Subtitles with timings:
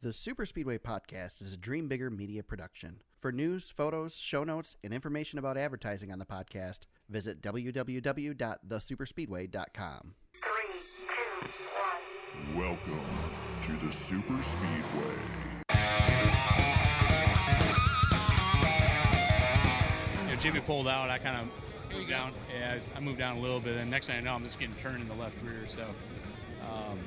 [0.00, 3.00] The Super Speedway Podcast is a Dream Bigger media production.
[3.20, 10.14] For news, photos, show notes, and information about advertising on the podcast, visit www.thesuperspeedway.com.
[10.34, 10.80] Three,
[11.40, 11.48] two,
[12.54, 12.56] one.
[12.56, 13.00] Welcome
[13.62, 15.16] to the Super Speedway.
[20.22, 21.10] You know, Jimmy pulled out.
[21.10, 21.48] I kind of
[21.92, 22.30] moved down.
[22.56, 24.76] Yeah, I moved down a little bit, and next thing I know, I'm just getting
[24.76, 25.66] turned in the left rear.
[25.68, 25.82] So,
[26.70, 27.00] um,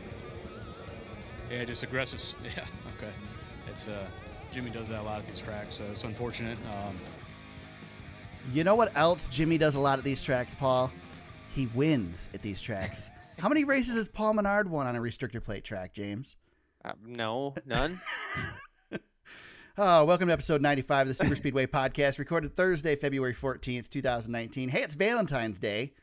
[1.52, 2.22] yeah, just aggressive.
[2.44, 2.66] Yeah,
[2.98, 3.12] okay.
[3.68, 4.06] It's uh,
[4.54, 6.58] Jimmy does that a lot at these tracks, so it's unfortunate.
[6.74, 6.98] Um,
[8.54, 10.92] You know what else Jimmy does a lot at these tracks, Paul?
[11.54, 13.10] He wins at these tracks.
[13.40, 16.36] How many races has Paul Menard won on a restrictor plate track, James?
[16.84, 18.00] Uh, no, none.
[19.78, 24.68] Oh, welcome to episode 95 of the Super Speedway Podcast, recorded Thursday, February 14th, 2019.
[24.68, 25.94] Hey, it's Valentine's Day.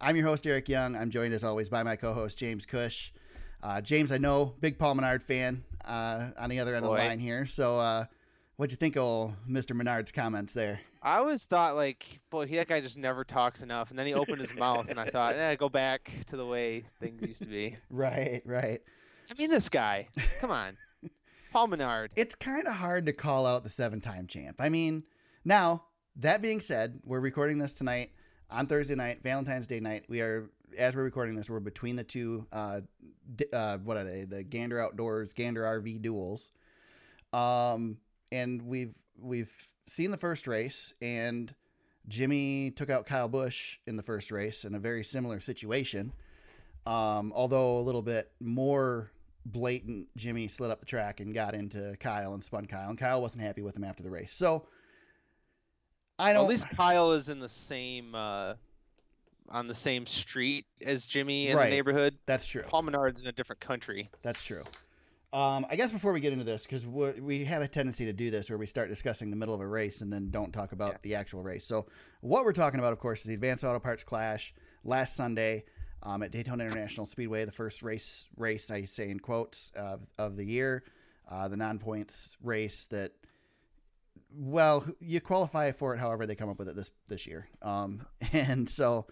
[0.00, 0.96] I'm your host, Eric Young.
[0.96, 3.12] I'm joined, as always, by my co host, James Cush.
[3.62, 6.96] Uh, James, I know, big Paul Menard fan uh, on the other end of the
[6.96, 7.46] line here.
[7.46, 8.06] So, uh,
[8.56, 9.76] what'd you think of Mr.
[9.76, 10.80] Menard's comments there?
[11.02, 13.90] I always thought like, boy, he, that guy just never talks enough.
[13.90, 16.84] And then he opened his mouth, and I thought, eh, go back to the way
[17.00, 17.76] things used to be.
[17.90, 18.80] Right, right.
[19.30, 20.08] I mean, this guy.
[20.40, 20.76] Come on,
[21.52, 22.10] Paul Menard.
[22.16, 24.56] It's kind of hard to call out the seven time champ.
[24.60, 25.04] I mean,
[25.44, 25.84] now,
[26.16, 28.10] that being said, we're recording this tonight
[28.50, 30.04] on Thursday night, Valentine's Day night.
[30.08, 32.80] We are, as we're recording this, we're between the two, uh,
[33.52, 34.24] uh, what are they?
[34.24, 36.50] The Gander Outdoors, Gander RV duels.
[37.32, 37.98] Um,
[38.30, 39.52] and we've, we've
[39.86, 41.54] seen the first race, and
[42.08, 46.12] Jimmy took out Kyle Busch in the first race in a very similar situation.
[46.86, 49.12] Um, although a little bit more
[49.46, 53.22] blatant, Jimmy slid up the track and got into Kyle and spun Kyle, and Kyle
[53.22, 54.32] wasn't happy with him after the race.
[54.34, 54.66] So
[56.18, 56.44] I Well, don't.
[56.44, 58.54] at least Kyle is in the same uh,
[59.48, 61.64] on the same street as Jimmy in Right.
[61.66, 62.16] the neighborhood.
[62.26, 62.62] that's true.
[62.62, 64.10] Paul Menard's in a different country.
[64.22, 64.64] That's true.
[65.32, 68.30] Um, I guess before we get into this, because we have a tendency to do
[68.30, 70.92] this where we start discussing the middle of a race and then don't talk about
[70.92, 70.98] Yeah.
[71.02, 71.64] the actual race.
[71.64, 71.86] So,
[72.20, 74.52] what we're talking about, of course, is the Advanced Auto Parts Clash
[74.84, 75.64] last Sunday
[76.02, 80.36] um, at Daytona International Speedway, the first race race I say in quotes of, of
[80.36, 80.84] the year,
[81.28, 83.12] uh, the non points race that.
[84.34, 88.04] Well, you qualify for it however they come up with it this this year, um,
[88.32, 89.06] and so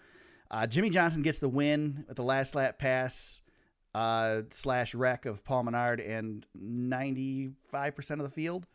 [0.51, 3.41] uh, Jimmie Johnson gets the win with the last lap pass
[3.95, 7.55] uh, slash wreck of Paul Menard and 95%
[8.11, 8.67] of the field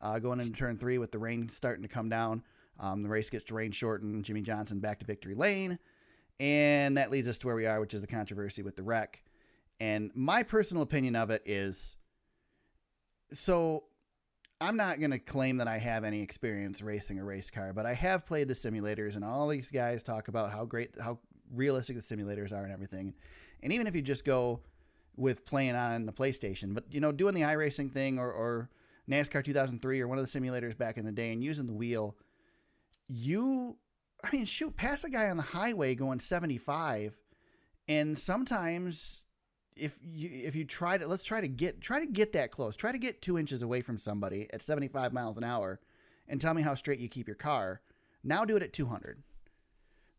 [0.00, 2.42] uh, going into turn three with the rain starting to come down.
[2.80, 4.24] Um, the race gets to rain shortened.
[4.24, 5.78] Jimmie Johnson back to victory lane.
[6.40, 9.22] And that leads us to where we are, which is the controversy with the wreck.
[9.78, 11.94] And my personal opinion of it is
[13.32, 13.84] so
[14.62, 17.84] I'm not going to claim that I have any experience racing a race car, but
[17.84, 21.18] I have played the simulators, and all these guys talk about how great, how
[21.52, 23.14] realistic the simulators are and everything.
[23.62, 24.60] And even if you just go
[25.16, 28.70] with playing on the PlayStation, but you know, doing the iRacing thing or, or
[29.10, 32.16] NASCAR 2003 or one of the simulators back in the day and using the wheel,
[33.08, 33.76] you,
[34.22, 37.18] I mean, shoot, pass a guy on the highway going 75,
[37.88, 39.24] and sometimes
[39.76, 42.76] if you if you try to let's try to get try to get that close,
[42.76, 45.80] try to get two inches away from somebody at 75 miles an hour,
[46.28, 47.80] and tell me how straight you keep your car.
[48.24, 49.22] Now do it at 200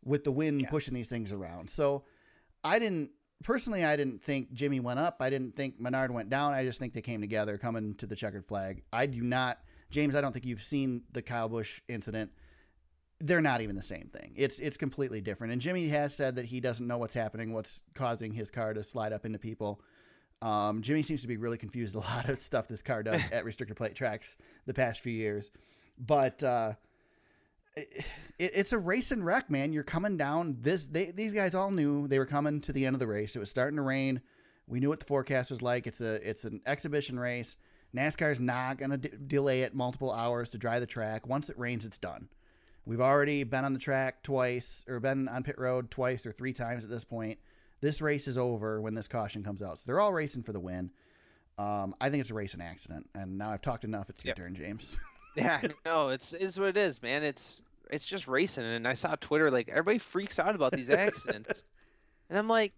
[0.04, 0.70] with the wind Yeah.
[0.70, 1.70] pushing these things around.
[1.70, 2.04] So
[2.62, 3.10] I didn't
[3.42, 3.84] personally.
[3.84, 5.16] I didn't think Jimmy went up.
[5.20, 6.52] I didn't think Menard went down.
[6.52, 8.82] I just think they came together coming to the checkered flag.
[8.92, 9.58] I do not,
[9.90, 10.14] James.
[10.16, 12.32] I don't think you've seen the Kyle Busch incident.
[13.20, 14.32] They're not even the same thing.
[14.36, 15.52] It's it's completely different.
[15.52, 18.82] And Jimmy has said that he doesn't know what's happening, what's causing his car to
[18.82, 19.80] slide up into people.
[20.42, 23.44] Um, Jimmy seems to be really confused a lot of stuff this car does at
[23.44, 24.36] restrictor plate tracks
[24.66, 25.50] the past few years.
[25.98, 26.72] But uh,
[27.76, 28.04] it,
[28.38, 29.72] it's a race and wreck, man.
[29.72, 30.58] You're coming down.
[30.60, 33.36] This they, these guys all knew they were coming to the end of the race.
[33.36, 34.20] It was starting to rain.
[34.66, 35.86] We knew what the forecast was like.
[35.86, 37.56] It's a it's an exhibition race.
[37.94, 41.28] NASCAR's not going to delay it multiple hours to dry the track.
[41.28, 42.28] Once it rains, it's done.
[42.86, 46.52] We've already been on the track twice, or been on pit road twice or three
[46.52, 47.38] times at this point.
[47.80, 49.78] This race is over when this caution comes out.
[49.78, 50.90] So they're all racing for the win.
[51.58, 53.08] Um, I think it's a racing accident.
[53.14, 54.10] And now I've talked enough.
[54.10, 54.36] It's your Yep.
[54.36, 54.98] turn, James.
[55.36, 57.24] Yeah, no, it's is what it is, man.
[57.24, 57.60] It's
[57.90, 61.64] it's just racing, and I saw Twitter like everybody freaks out about these accidents,
[62.30, 62.72] and I'm like,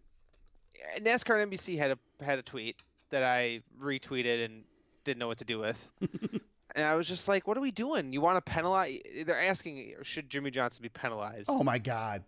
[1.01, 2.77] NASCAR and NBC had a had a tweet
[3.11, 4.65] that I retweeted and
[5.05, 5.91] didn't know what to do with,
[6.77, 8.13] and I was just like, what are we doing?
[8.13, 9.01] You want to penalize?
[9.25, 11.49] They're asking, should Jimmie Johnson be penalized?
[11.51, 12.23] oh my God.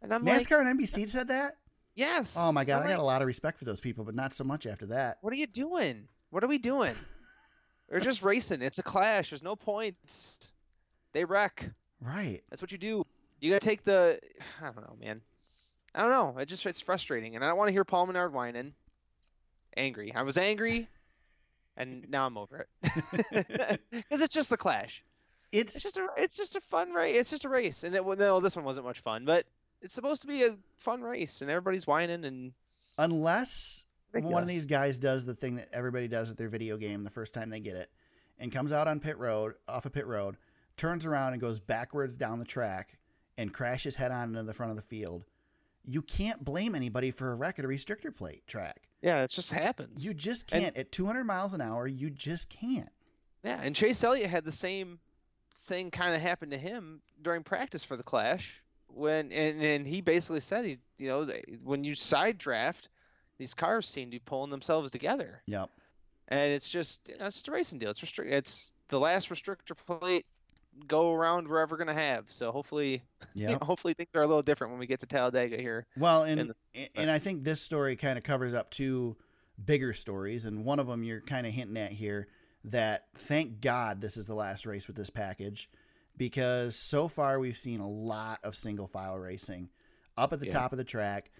[0.00, 1.56] and I'm like, NASCAR and NBC said that?
[1.96, 2.36] yes.
[2.38, 2.78] Oh my God.
[2.78, 4.66] I'm I got like, a lot of respect for those people, but not so much
[4.66, 5.18] after that.
[5.20, 6.06] What are you doing?
[6.30, 6.94] What are we doing?
[7.90, 8.62] We're just racing.
[8.62, 9.30] It's a clash.
[9.30, 10.38] There's no points.
[11.12, 11.68] They wreck.
[12.00, 12.42] Right.
[12.50, 13.04] That's what you do.
[13.40, 14.20] You gotta take the.
[14.60, 15.20] I don't know, man.
[15.94, 16.40] I don't know.
[16.40, 18.74] It just it's frustrating, and I don't want to hear Paul Menard whining.
[19.76, 20.12] Angry.
[20.14, 20.88] I was angry,
[21.78, 25.02] and now I'm over it because it's just the Clash.
[25.50, 27.16] It's It's just a it's just a fun race.
[27.16, 29.46] It's just a race, and it well, no, this one wasn't much fun, but
[29.80, 32.52] it's supposed to be a fun race, and everybody's whining and
[32.98, 37.04] unless one of these guys does the thing that everybody does with their video game
[37.04, 37.90] the first time they get it
[38.38, 40.36] and comes out on pit road off of pit road
[40.76, 42.98] turns around and goes backwards down the track
[43.36, 45.24] and crashes head on into the front of the field
[45.84, 49.52] you can't blame anybody for a wreck at a restrictor plate track yeah, it just
[49.52, 50.04] happens.
[50.04, 52.90] you just can't at 200 miles an hour you just can't.
[53.44, 54.98] Yeah, and Chase Elliott had the same
[55.64, 60.00] thing kind of happen to him during practice for the Clash when and, and he
[60.00, 62.88] basically said he you know they, when you side draft
[63.38, 65.42] these cars seem to be pulling themselves together.
[65.46, 65.70] Yep.
[66.28, 67.90] And it's just you know, it's just a racing deal.
[67.90, 70.26] It's restrict it's the last restrictor plate
[70.86, 73.02] go around we're ever gonna have so hopefully
[73.34, 76.22] you know, hopefully things are a little different when we get to Talladega here Well,
[76.22, 79.16] and in and I think this story kind of covers up two
[79.64, 82.28] bigger stories, and one of them you're kind of hinting at here.
[82.64, 85.68] That thank God this is the last race with this package,
[86.16, 89.70] because so far we've seen a lot of single file racing
[90.16, 90.52] up at the Yeah.
[90.52, 91.30] top of the track.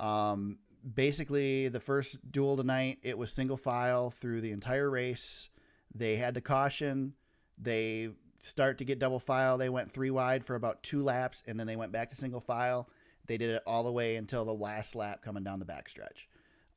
[0.00, 0.58] Um,
[0.94, 5.50] basically, the first duel tonight it was single file through the entire race.
[5.94, 7.14] They had the caution.
[7.58, 8.10] They
[8.42, 9.56] start to get double file.
[9.56, 12.40] They went three wide for about two laps, and then they went back to single
[12.40, 12.88] file.
[13.26, 16.26] They did it all the way until the last lap coming down the backstretch.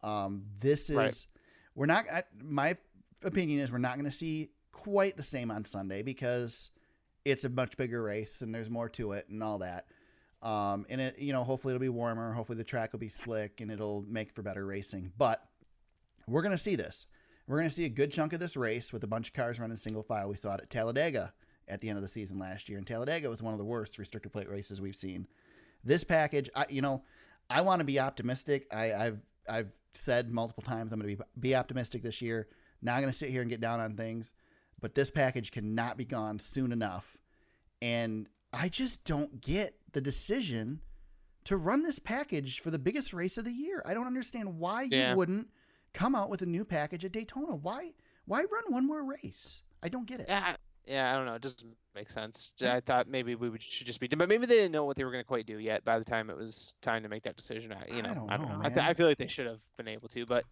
[0.03, 1.25] Um, this is Right.
[1.73, 2.05] we're not.
[2.09, 2.77] I, my
[3.23, 6.69] opinion is we're not going to see quite the same on Sunday because
[7.23, 9.87] it's a much bigger race and there's more to it and all that.
[10.43, 12.33] Um, and it, you know, hopefully it'll be warmer.
[12.33, 15.11] Hopefully the track will be slick and it'll make for better racing.
[15.17, 15.43] But
[16.27, 17.07] we're going to see this.
[17.47, 19.59] We're going to see a good chunk of this race with a bunch of cars
[19.59, 20.29] running single file.
[20.29, 21.33] We saw it at Talladega
[21.67, 23.97] at the end of the season last year, and Talladega was one of the worst
[23.97, 25.27] restricted plate races we've seen.
[25.83, 27.03] This package, I, you know,
[27.49, 28.67] I want to be optimistic.
[28.73, 32.47] I, I've I've said multiple times I'm going to be be optimistic this year.
[32.81, 34.33] Not going to sit here and get down on things,
[34.79, 37.17] but this package cannot be gone soon enough.
[37.81, 40.81] And I just don't get the decision
[41.45, 43.81] to run this package for the biggest race of the year.
[43.85, 45.11] I don't understand why Yeah.
[45.11, 45.49] you wouldn't
[45.93, 47.55] come out with a new package at Daytona.
[47.55, 47.93] Why
[48.25, 49.61] why run one more race?
[49.83, 50.29] I don't get it.
[50.87, 51.33] Yeah, I don't know.
[51.35, 52.53] It doesn't make sense.
[52.61, 55.03] I thought maybe we would, should just be, but maybe they didn't know what they
[55.03, 55.83] were going to quite do yet.
[55.83, 58.29] By the time it was time to make that decision, I, you I know, don't
[58.31, 58.65] I don't know, know.
[58.65, 60.43] I, th- I feel like they should have been able to, but,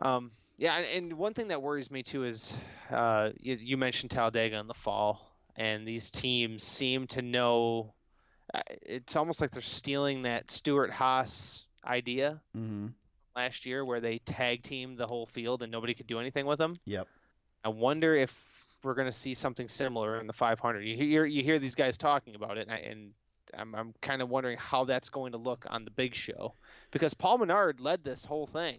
[0.00, 0.76] um, yeah.
[0.76, 2.52] and- And one thing that worries me too is,
[2.90, 7.94] uh, you, you mentioned Talladega in the fall, and these teams seem to know.
[8.52, 12.88] uh, It's almost like they're stealing that Stewart-Haas idea Mm-hmm.
[13.34, 16.58] last year, where they tag team the whole field and nobody could do anything with
[16.58, 16.78] them.
[16.84, 17.08] Yep.
[17.64, 18.30] I wonder if
[18.82, 20.80] we're going to see something similar in the 500.
[20.80, 23.10] You hear you hear these guys talking about it, and, I, and
[23.56, 26.54] I'm I'm kind of wondering how that's going to look on the big show,
[26.90, 28.78] because Paul Menard led this whole thing.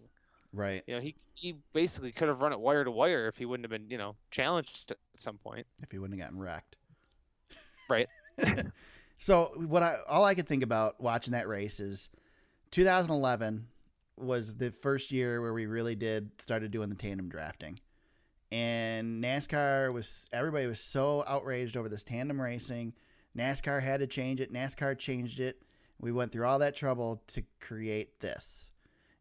[0.51, 0.83] Right.
[0.87, 3.65] You know, he he basically could have run it wire to wire if he wouldn't
[3.65, 5.65] have been you know challenged at some point.
[5.81, 6.75] If he wouldn't have gotten wrecked.
[7.89, 8.07] Right.
[9.23, 12.09] So what I all I could think about watching that race is
[12.71, 13.67] 2011
[14.17, 17.79] was the first year where we really did started doing the tandem drafting.
[18.53, 22.93] And NASCAR was everybody was so outraged over this tandem racing.
[23.35, 24.53] NASCAR had to change it.
[24.53, 25.63] NASCAR changed it.
[25.99, 28.69] We went through all that trouble to create this.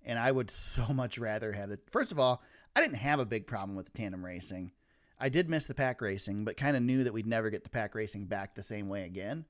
[0.05, 1.81] And I would so much rather have it.
[1.91, 2.43] First of all,
[2.77, 4.73] I didn't have a big problem with the tandem racing.
[5.19, 7.71] I did miss the pack racing, but kind of knew that we'd never get the
[7.71, 9.47] pack racing back the same way again.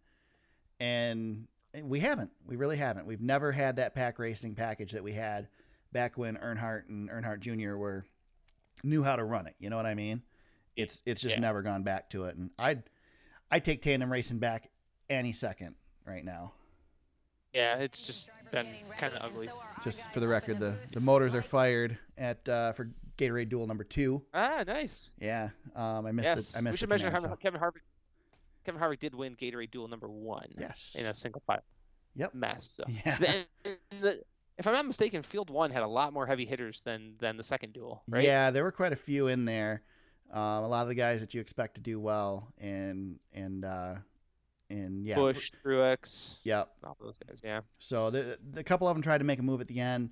[0.78, 1.48] And
[1.82, 2.30] we haven't.
[2.46, 3.06] We really haven't.
[3.06, 5.48] We've never had that pack racing package that we had
[5.90, 7.76] back when Earnhardt and Earnhardt Jr.
[7.76, 8.06] were
[8.82, 9.54] knew how to run it.
[9.58, 10.22] You know what I mean?
[10.76, 11.40] It's it's just Yeah.
[11.40, 12.36] never gone back to it.
[12.36, 12.82] And I'd
[13.50, 14.70] I take tandem racing back
[15.10, 15.74] any second
[16.06, 16.52] right now.
[17.52, 18.66] Yeah, it's just been
[18.98, 19.50] kind of ugly.
[19.84, 22.88] Just for the record, the, the motors are fired at uh, for
[23.18, 24.22] Gatorade Duel number two.
[24.32, 25.12] Ah, nice.
[25.20, 26.66] Yeah, um, I missed Yes, it.
[26.66, 27.82] I we should the mention command, Kevin, so- Kevin Harvick.
[28.64, 30.46] Kevin Harvick did win Gatorade Duel number one.
[30.58, 30.96] Yes.
[30.98, 31.62] In a single file
[32.16, 32.32] Yep.
[32.34, 32.64] mess.
[32.64, 32.84] So.
[32.88, 33.18] Yeah.
[33.18, 34.22] The- the-
[34.58, 37.42] if I'm not mistaken, Field One had a lot more heavy hitters than than the
[37.42, 38.24] second duel, right?
[38.24, 39.82] Yeah, there were quite a few in there.
[40.30, 43.94] Um, a lot of the guys that you expect to do well, and and uh,
[44.70, 46.70] and yeah, Busch, Truex, yep.
[46.84, 47.40] all those guys.
[47.44, 47.60] Yeah.
[47.78, 50.10] So the the couple of them tried to make a move at the end.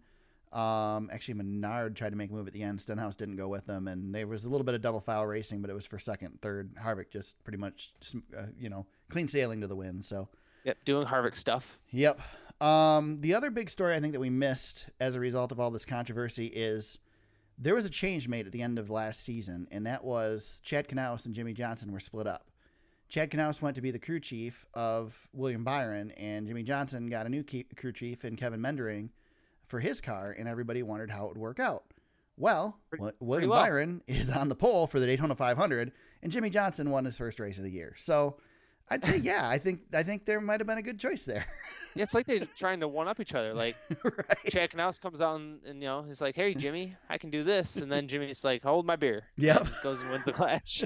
[0.52, 2.80] Um, actually, Menard tried to make a move at the end.
[2.80, 5.60] Stenhouse didn't go with them, and there was a little bit of double foul racing,
[5.60, 6.74] but it was for second, third.
[6.74, 7.92] Harvick just pretty much,
[8.36, 10.02] uh, you know, clean sailing to the win.
[10.02, 10.28] So
[10.64, 10.84] Yep.
[10.84, 11.78] Doing Harvick stuff.
[11.90, 12.20] Yep.
[12.60, 15.70] Um, the other big story I think that we missed as a result of all
[15.70, 16.98] this controversy is
[17.58, 20.88] there was a change made at the end of last season, and that was Chad
[20.88, 22.46] Knaus and Jimmie Johnson were split up.
[23.08, 27.26] Chad Knaus went to be the crew chief of William Byron, and Jimmie Johnson got
[27.26, 29.10] a new key, crew chief in Kevin Meendering
[29.66, 31.84] for his car, and everybody wondered how it would work out.
[32.36, 33.60] Well, Pretty- Wi- William well.
[33.60, 37.40] Byron is on the pole for the Daytona 500, and Jimmie Johnson won his first
[37.40, 37.94] race of the year.
[37.96, 38.36] So,
[38.90, 41.46] I'd say, yeah, I think I think there might have been a good choice there.
[41.96, 43.52] Yeah, it's like they're trying to one up each other.
[43.52, 44.38] Like right.
[44.52, 47.42] Chad Knaus comes out and, and you know he's like, "Hey Jimmy, I can do
[47.42, 49.60] this," and then Jimmy's like, "Hold my beer." Yep.
[49.62, 50.84] and goes and wins the clash.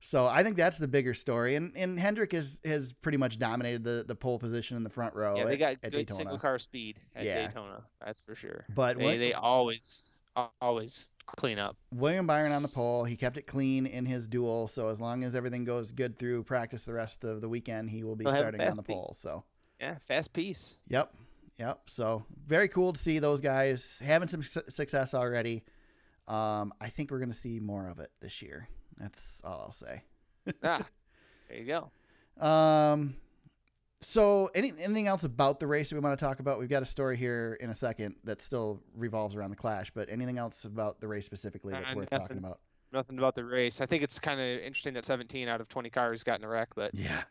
[0.00, 3.84] So I think that's the bigger story, and and Hendrick is has pretty much dominated
[3.84, 5.36] the the pole position in the front row.
[5.36, 6.16] yeah, they at- got at good Daytona.
[6.18, 7.46] single car speed at Yeah.
[7.46, 7.82] Daytona.
[8.04, 8.64] That's for sure.
[8.74, 10.14] But they, what- they always
[10.60, 11.76] always clean up.
[11.92, 13.04] William Byron on the pole.
[13.04, 14.66] He kept it clean in his duel.
[14.68, 18.02] So as long as everything goes good through practice the rest of the weekend, he
[18.02, 18.92] will be He'll starting on the beat.
[18.94, 19.14] pole.
[19.18, 19.44] So
[19.80, 20.78] Yeah, fast piece.
[20.88, 21.12] yep,
[21.58, 21.80] yep.
[21.86, 25.64] So very cool to see those guys having some su- success already.
[26.28, 28.68] Um, I think we're going to see more of it this year.
[28.98, 30.02] That's all I'll say.
[30.62, 30.86] ah,
[31.48, 31.90] there you go.
[32.44, 33.16] Um,
[34.02, 36.58] so any anything else about the race that we want to talk about?
[36.58, 40.08] We've got a story here in a second that still revolves around the clash, but
[40.10, 42.26] anything else about the race specifically that's Uh, worth nothing.
[42.26, 42.60] talking about?
[42.92, 43.80] Nothing about the race.
[43.80, 46.48] I think it's kind of interesting that 17 out of 20 cars got in a
[46.48, 47.22] wreck, but Yeah.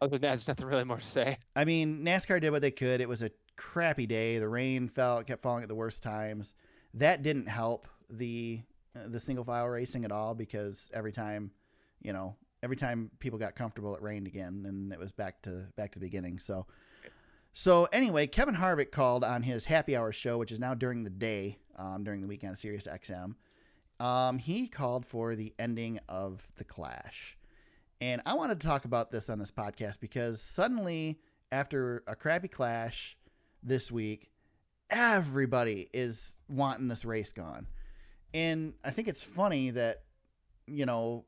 [0.00, 1.38] other than that, there's nothing really more to say.
[1.56, 3.00] I mean, NASCAR did what they could.
[3.00, 4.38] It was a crappy day.
[4.38, 6.54] The rain fell, it kept falling at the worst times.
[6.92, 8.62] That didn't help the
[8.96, 11.50] uh, the single file racing at all because every time,
[12.00, 15.66] you know, every time people got comfortable, it rained again, and it was back to
[15.76, 16.38] back to the beginning.
[16.38, 16.66] So,
[17.52, 21.10] so anyway, Kevin Harvick called on his happy hour show, which is now during the
[21.10, 23.34] day, um, during the weekend of Sirius XM.
[24.00, 27.36] Um, he called for the ending of the Clash.
[28.00, 31.20] And I wanted to talk about this on this podcast because suddenly,
[31.52, 33.16] after a crappy clash
[33.62, 34.30] this week,
[34.90, 37.66] everybody is wanting this race gone.
[38.32, 40.02] And I think it's funny that,
[40.66, 41.24] you know,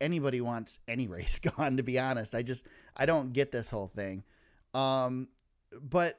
[0.00, 2.34] anybody wants any race gone, to be honest.
[2.34, 4.24] I just, I don't get this whole thing.
[4.74, 5.28] Um,
[5.80, 6.18] but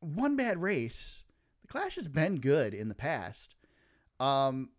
[0.00, 1.24] one bad race,
[1.62, 3.54] the Clash has been good in the past.
[4.20, 4.70] Um,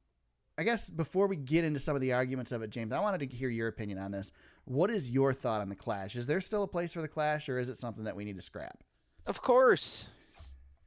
[0.57, 3.29] I guess before we get into some of the arguments of it, James, I wanted
[3.29, 4.31] to hear your opinion on this.
[4.65, 6.15] What is your thought on the Clash?
[6.15, 8.35] Is there still a place for the Clash, or is it something that we need
[8.37, 8.83] to scrap?
[9.25, 10.07] Of course.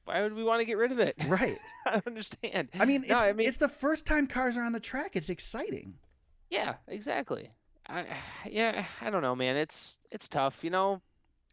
[0.04, 1.16] Why would we want to get rid of it?
[1.26, 1.58] Right.
[1.86, 2.68] I don't understand.
[2.78, 5.16] I mean, it's, No, I mean- it's the first time cars are on the track.
[5.16, 5.94] It's exciting.
[6.50, 7.50] Yeah, exactly.
[7.88, 8.06] I
[8.50, 9.56] yeah, I don't know, man.
[9.56, 10.62] It's it's tough.
[10.64, 11.00] You know,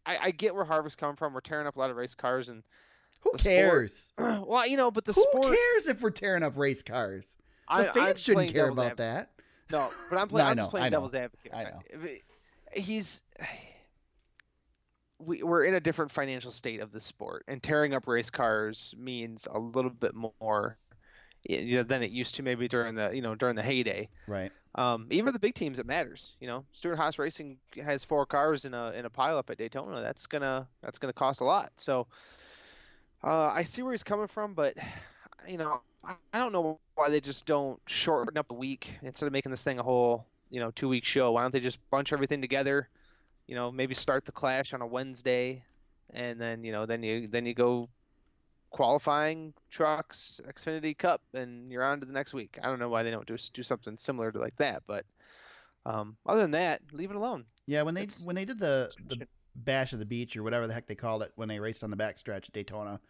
[0.06, 1.32] I, I get where Harvick's coming from.
[1.34, 2.62] We're tearing up a lot of race cars, and
[3.22, 4.12] Who The sport- cares?
[4.18, 5.46] well, you know, but the Who sport.
[5.56, 7.26] cares if we're tearing up race cars?
[7.68, 9.30] The I, fans I'm shouldn't care about that.
[9.70, 10.46] No, but I'm playing.
[10.46, 11.52] I I'm know, playing devil's advocate.
[11.54, 11.80] I know.
[12.72, 13.22] He's.
[15.20, 18.94] We, we're in a different financial state of the sport, and tearing up race cars
[18.98, 20.76] means a little bit more
[21.48, 24.08] you know, than it used to maybe during the you know during the heyday.
[24.26, 24.50] Right.
[24.76, 26.32] Um, even for the big teams, it matters.
[26.40, 30.00] You know, Stewart-Haas Racing has four cars in a in a pileup at Daytona.
[30.00, 31.72] That's gonna that's gonna cost a lot.
[31.76, 32.06] So
[33.22, 34.76] uh, I see where he's coming from, but
[35.48, 39.26] you know, I, I don't know why they just don't shorten up a week instead
[39.26, 41.32] of making this thing a whole you know two week show.
[41.32, 42.88] Why don't they just bunch everything together?
[43.46, 45.62] You know, maybe start the clash on a Wednesday,
[46.12, 47.88] and then you know then you then you go
[48.74, 52.58] qualifying trucks Xfinity Cup, and you're on to the next week.
[52.60, 55.04] I don't know why they don't do do something similar to like that, but
[55.86, 57.44] um, other than that, leave it alone.
[57.66, 60.66] Yeah, when they It's- when they did the the bash of the beach or whatever
[60.66, 63.00] the heck they called it when they raced on the backstretch at Daytona,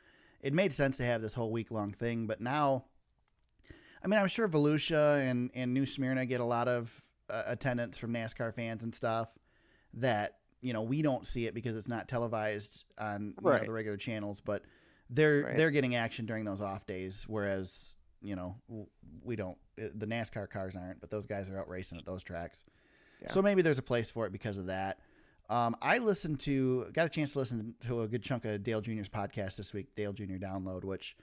[0.43, 2.27] it made sense to have this whole week long thing.
[2.27, 2.85] But now,
[4.03, 6.93] I mean, I'm sure Volusia and and New Smyrna get a lot of
[7.31, 9.31] uh, attendance from NASCAR fans and stuff
[9.95, 13.73] that you know we don't see it because it's not televised on you know, the
[13.73, 14.63] regular channels, but
[15.15, 15.57] they're Right.
[15.57, 18.57] they're getting action during those off days, whereas you know
[19.23, 19.59] we don't.
[19.81, 22.65] uh, The NASCAR cars aren't, but those guys are out racing at those tracks.
[23.23, 23.31] Yeah.
[23.31, 24.99] So maybe there's a place for it because of that.
[25.51, 28.81] Um, I listened to, got a chance to listen to a good chunk of Dale
[28.81, 30.37] Jr.'s podcast this week, Dale Jr.
[30.37, 31.17] Download, which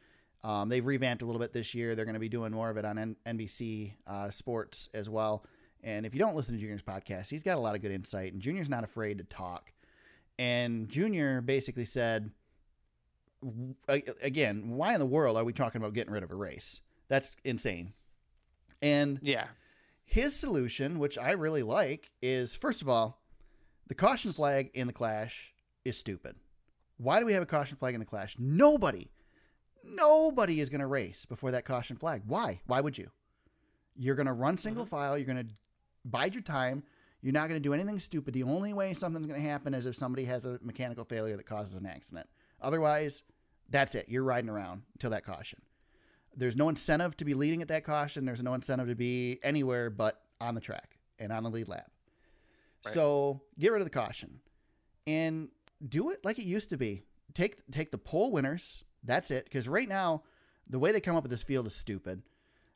[0.44, 1.96] um, they've revamped a little bit this year.
[1.96, 5.44] They're going to be doing more of it on N- NBC uh, Sports as well.
[5.84, 8.34] And if you don't listen to Junior's podcast, he's got a lot of good insight,
[8.34, 9.72] and Junior's not afraid to talk.
[10.38, 12.30] And Junior basically said,
[13.88, 16.82] again, why in the world are we talking about getting rid of a race?
[17.08, 17.94] That's insane.
[18.82, 19.48] And Yeah,
[20.06, 23.22] his solution, which I really like, is first of all,
[23.88, 25.54] the caution flag in the clash
[25.86, 26.36] is stupid.
[26.98, 28.36] Why do we have a caution flag in the clash?
[28.38, 29.10] Nobody,
[29.84, 32.24] nobody is going to race before that caution flag.
[32.26, 32.62] Why?
[32.68, 33.10] Why would you?
[33.96, 34.96] You're going to run single mm-hmm.
[34.96, 35.18] file.
[35.18, 35.54] You're going to
[36.06, 36.84] bide your time.
[37.22, 38.34] You're not going to do anything stupid.
[38.34, 41.46] The only way something's going to happen is if somebody has a mechanical failure that
[41.46, 42.28] causes an accident.
[42.62, 43.24] Otherwise,
[43.72, 44.06] that's it.
[44.10, 45.60] You're riding around until that caution.
[46.36, 48.26] There's no incentive to be leading at that caution.
[48.26, 51.90] There's no incentive to be anywhere but on the track and on the lead lap.
[52.86, 52.94] Right.
[52.94, 54.40] So get rid of the caution
[55.08, 55.50] and
[55.88, 57.04] do it like it used to be.
[57.34, 58.84] Take take the pole winners.
[59.04, 59.46] That's it.
[59.46, 60.24] Because right now,
[60.70, 62.22] the way they come up with this field is stupid.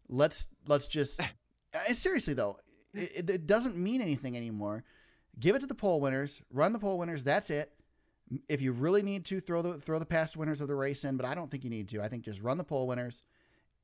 [0.09, 1.19] Let's let's just
[1.93, 2.59] seriously though,
[2.93, 4.83] it- it doesn't mean anything anymore.
[5.39, 6.41] Give it to the pole winners.
[6.51, 7.23] Run the pole winners.
[7.23, 7.71] That's it.
[8.49, 11.17] If you really need to, throw the throw the past winners of the race in,
[11.17, 12.01] but I don't think you need to.
[12.01, 13.23] I think just run the pole winners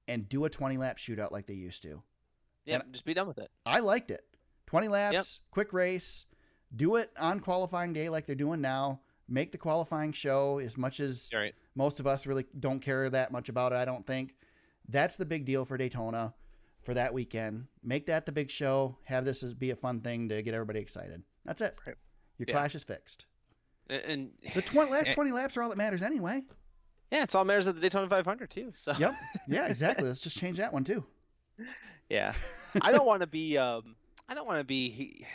[0.08, 2.02] and do a 20 lap shootout like they used to.
[2.66, 3.50] Yeah, just be done with it.
[3.66, 4.26] I liked it.
[4.68, 6.26] 20 laps, quick race.
[6.74, 9.02] Do it on qualifying day like they're doing now.
[9.28, 11.54] Make the qualifying show as much as right.
[11.76, 14.36] most of us really don't care that much about it, I don't think.
[14.88, 16.34] That's the big deal for Daytona
[16.84, 17.68] for that weekend.
[17.84, 18.98] Make that the big show.
[19.06, 21.24] Have this as be a fun thing to get everybody excited.
[21.46, 21.76] That's it.
[21.86, 21.96] Right.
[22.38, 22.54] Your Yeah.
[22.54, 23.26] clash is fixed.
[23.92, 25.14] And, The 20, last Eh.
[25.16, 26.44] 20 laps are all that matters anyway.
[27.12, 28.72] yeah, it's all matters of the Daytona 500 too.
[28.76, 29.14] So Yep.
[29.48, 30.08] Yeah, exactly.
[30.08, 31.04] Let's just change that one too.
[32.10, 32.34] yeah,
[32.82, 33.58] I don't want to be.
[33.58, 33.96] Um,
[34.30, 35.26] I don't want to be.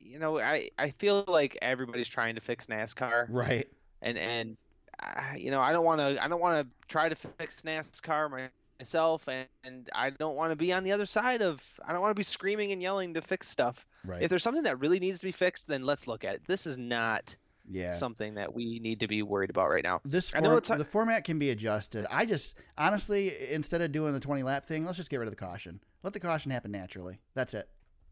[0.00, 3.68] You know, I I feel like everybody's trying to fix NASCAR, Right.
[4.02, 4.56] and and
[5.02, 6.22] uh, you know, I don't want to.
[6.22, 8.48] I don't want to try to fix NASCAR
[8.80, 11.62] myself, and, and I don't want to be on the other side of.
[11.86, 13.86] I don't want to be screaming and yelling to fix stuff.
[14.04, 14.20] Right.
[14.22, 16.42] If there's something that really needs to be fixed, then let's look at it.
[16.46, 17.36] This is not
[17.70, 17.90] yeah.
[17.90, 20.00] something that we need to be worried about right now.
[20.04, 22.06] This I know form, the format can be adjusted.
[22.10, 25.32] I just honestly, instead of doing the twenty lap thing, let's just get rid of
[25.32, 25.80] the caution.
[26.02, 27.20] Let the caution happen naturally.
[27.34, 27.68] That's it.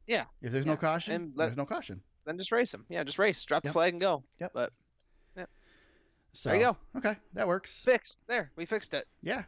[0.06, 0.24] Yeah.
[0.42, 2.00] If there's no caution, let- there's no caution.
[2.24, 2.84] Then just race them.
[2.88, 3.42] Yeah, just race.
[3.44, 3.70] Drop Yep.
[3.70, 4.22] the flag and go.
[4.40, 4.52] Yep.
[4.54, 4.72] But
[6.32, 6.76] So There you go.
[6.96, 7.84] Okay, that works.
[7.84, 8.16] fixed.
[8.26, 9.06] There, we fixed it.
[9.22, 9.44] Yeah.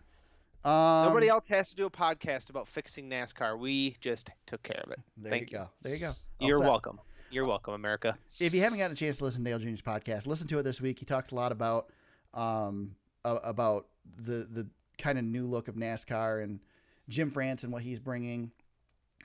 [0.64, 3.59] Um, Nobody else has to do a podcast about fixing NASCAR.
[3.59, 4.99] We just took care of it.
[5.19, 5.71] There Thank you go.
[5.83, 6.09] There you go.
[6.40, 6.69] All You're set.
[6.69, 6.99] welcome.
[7.32, 8.18] You're welcome, America.
[8.40, 10.64] If you haven't gotten a chance to listen to Dale Jr.'s podcast, listen to it
[10.64, 10.99] this week.
[10.99, 11.90] He talks a lot about
[12.34, 14.68] um about the the
[14.99, 16.58] kind of new look of NASCAR and
[17.08, 18.50] Jim France and what he's bringing,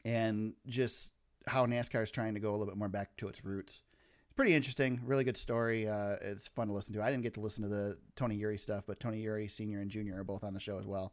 [0.04, 1.14] and just
[1.48, 3.82] how NASCAR is trying to go a little bit more back to its roots.
[4.26, 5.02] It's pretty interesting.
[5.04, 5.88] Really good story.
[5.88, 7.02] Uh, it's fun to listen to.
[7.02, 9.90] I didn't get to listen to the Tony Eury stuff, but Tony Eury Senior and
[9.90, 11.12] Junior are both on the show as well.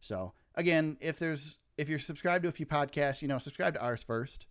[0.00, 3.80] So again, if there's if you're subscribed to a few podcasts, you know, subscribe to
[3.80, 4.46] ours first,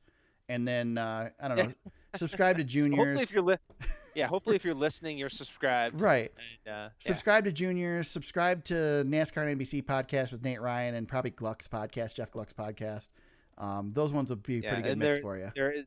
[0.49, 1.73] and then uh, I don't know,
[2.15, 3.19] subscribe to Juniors.
[3.19, 5.99] Hopefully, if you're li- yeah, hopefully if you're listening, you're subscribed.
[5.99, 6.31] Right.
[6.65, 6.89] And, uh, yeah.
[6.99, 8.07] Subscribe to Juniors.
[8.07, 8.73] Subscribe to
[9.07, 13.09] NASCAR and NBC podcast with Nate Ryan and probably Gluck's podcast, Jeff Gluck's podcast.
[13.57, 15.51] Um, those ones will be Yeah, pretty good mix there- for you.
[15.55, 15.85] There is.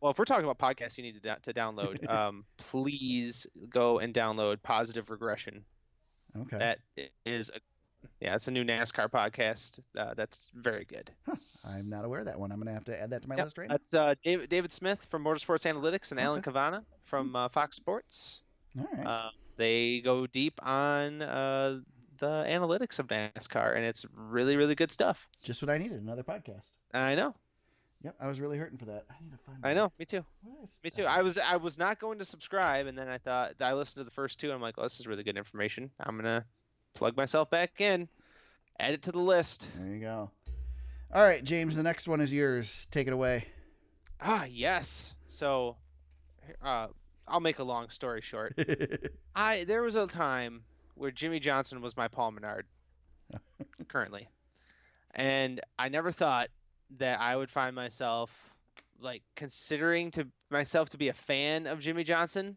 [0.00, 2.08] Well, if we're talking about podcasts, you need to, to download.
[2.10, 5.62] Um, please go and download Positive Regression.
[6.42, 6.56] Okay.
[6.58, 6.78] That
[7.26, 7.58] is a,
[8.20, 9.80] yeah, it's a new NASCAR podcast.
[9.96, 11.10] Uh, that's very good.
[11.64, 12.52] I'm not aware of that one.
[12.52, 13.74] I'm going to have to add that to my Yep, list right now.
[13.74, 18.42] That's uh, David David Smith from Motorsports Analytics and Alan Cavanna from uh, Fox Sports.
[18.78, 19.06] All right.
[19.06, 21.80] Uh, they go deep on uh,
[22.18, 25.28] the analytics of NASCAR, and it's really, really good stuff.
[25.42, 26.00] Just what I needed.
[26.00, 26.62] Another podcast.
[26.94, 27.34] I know,
[28.02, 28.14] Yep.
[28.18, 29.04] I was really hurting for that.
[29.10, 29.58] I need to find.
[29.62, 30.24] I know, me too,
[30.82, 31.04] me too.
[31.04, 34.04] I was, I was not going to subscribe, and then I thought I listened to
[34.04, 35.90] the first two, and I'm like, oh, this is really good information.
[36.00, 36.44] I'm gonna
[36.94, 38.08] plug myself back in,
[38.78, 39.66] add it to the list.
[39.76, 40.30] There you go.
[41.12, 41.76] All right, James.
[41.76, 42.86] The next one is yours.
[42.90, 43.46] Take it away.
[44.20, 45.14] Ah, yes.
[45.28, 45.76] So,
[46.62, 46.88] uh,
[47.26, 48.58] I'll make a long story short.
[49.34, 50.62] I there was a time
[50.94, 52.66] where Jimmie Johnson was my Paul Menard
[53.88, 54.28] currently.
[55.14, 56.48] And I never thought
[56.98, 58.30] that I would find myself
[59.00, 62.56] like considering to myself to be a fan of Jimmie Johnson,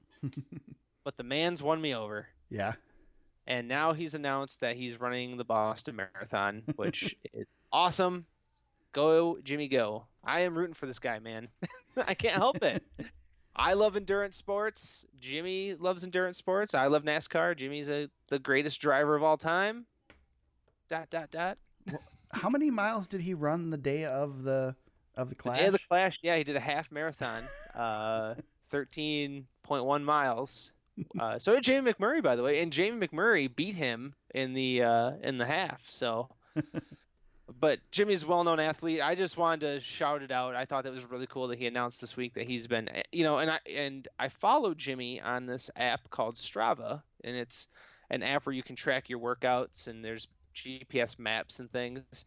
[1.04, 2.28] but the man's won me over.
[2.50, 2.74] yeah.
[3.48, 8.26] And now he's announced that he's running the Boston Marathon, which is awesome.
[8.94, 10.06] Go, Jimmy, go.
[10.24, 11.50] I am rooting for this guy, man.
[11.98, 12.84] I can't help it.
[13.56, 15.06] I love endurance sports.
[15.20, 16.74] Jimmy loves endurance sports.
[16.74, 17.56] I love NASCAR.
[17.56, 19.86] Jimmy's a, the greatest driver of all time.
[20.90, 21.58] Dot, dot, dot.
[22.32, 24.76] How many miles did he run the day of the
[25.16, 25.58] of the The clash?
[25.60, 27.44] day of the Clash, yeah, he did a half marathon,
[27.76, 28.34] uh,
[28.72, 30.74] 13.1 miles.
[31.20, 34.84] Uh, so did Jamie McMurray, by the way, and Jamie McMurray beat him in the
[34.84, 35.90] uh, in the half.
[35.90, 36.30] So,
[37.60, 39.02] but Jimmy's a well-known athlete.
[39.02, 40.56] I just wanted to shout it out.
[40.56, 43.24] I thought that was really cool that he announced this week that he's been, you
[43.24, 47.68] know, and I and I followed Jimmy on this app called Strava, and it's
[48.10, 52.26] an app where you can track your workouts and there's GPS maps and things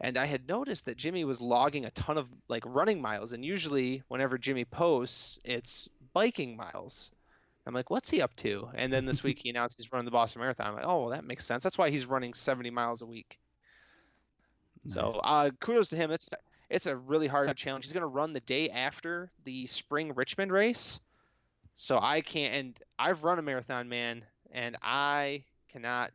[0.00, 3.44] and I had noticed that Jimmy was logging a ton of like running miles, and
[3.44, 7.10] usually whenever Jimmy posts, it's biking miles.
[7.66, 8.68] I'm like, what's he up to?
[8.74, 10.68] And then this week he announced he's running the Boston Marathon.
[10.68, 11.64] I'm like, oh, well, that makes sense.
[11.64, 13.38] That's why he's running 70 miles a week.
[14.86, 16.10] So uh, kudos to him.
[16.10, 16.28] It's
[16.68, 17.84] it's a really hard challenge.
[17.84, 21.00] He's gonna run the day after the spring Richmond race.
[21.74, 26.12] So I can't, and I've run a marathon, man, and I cannot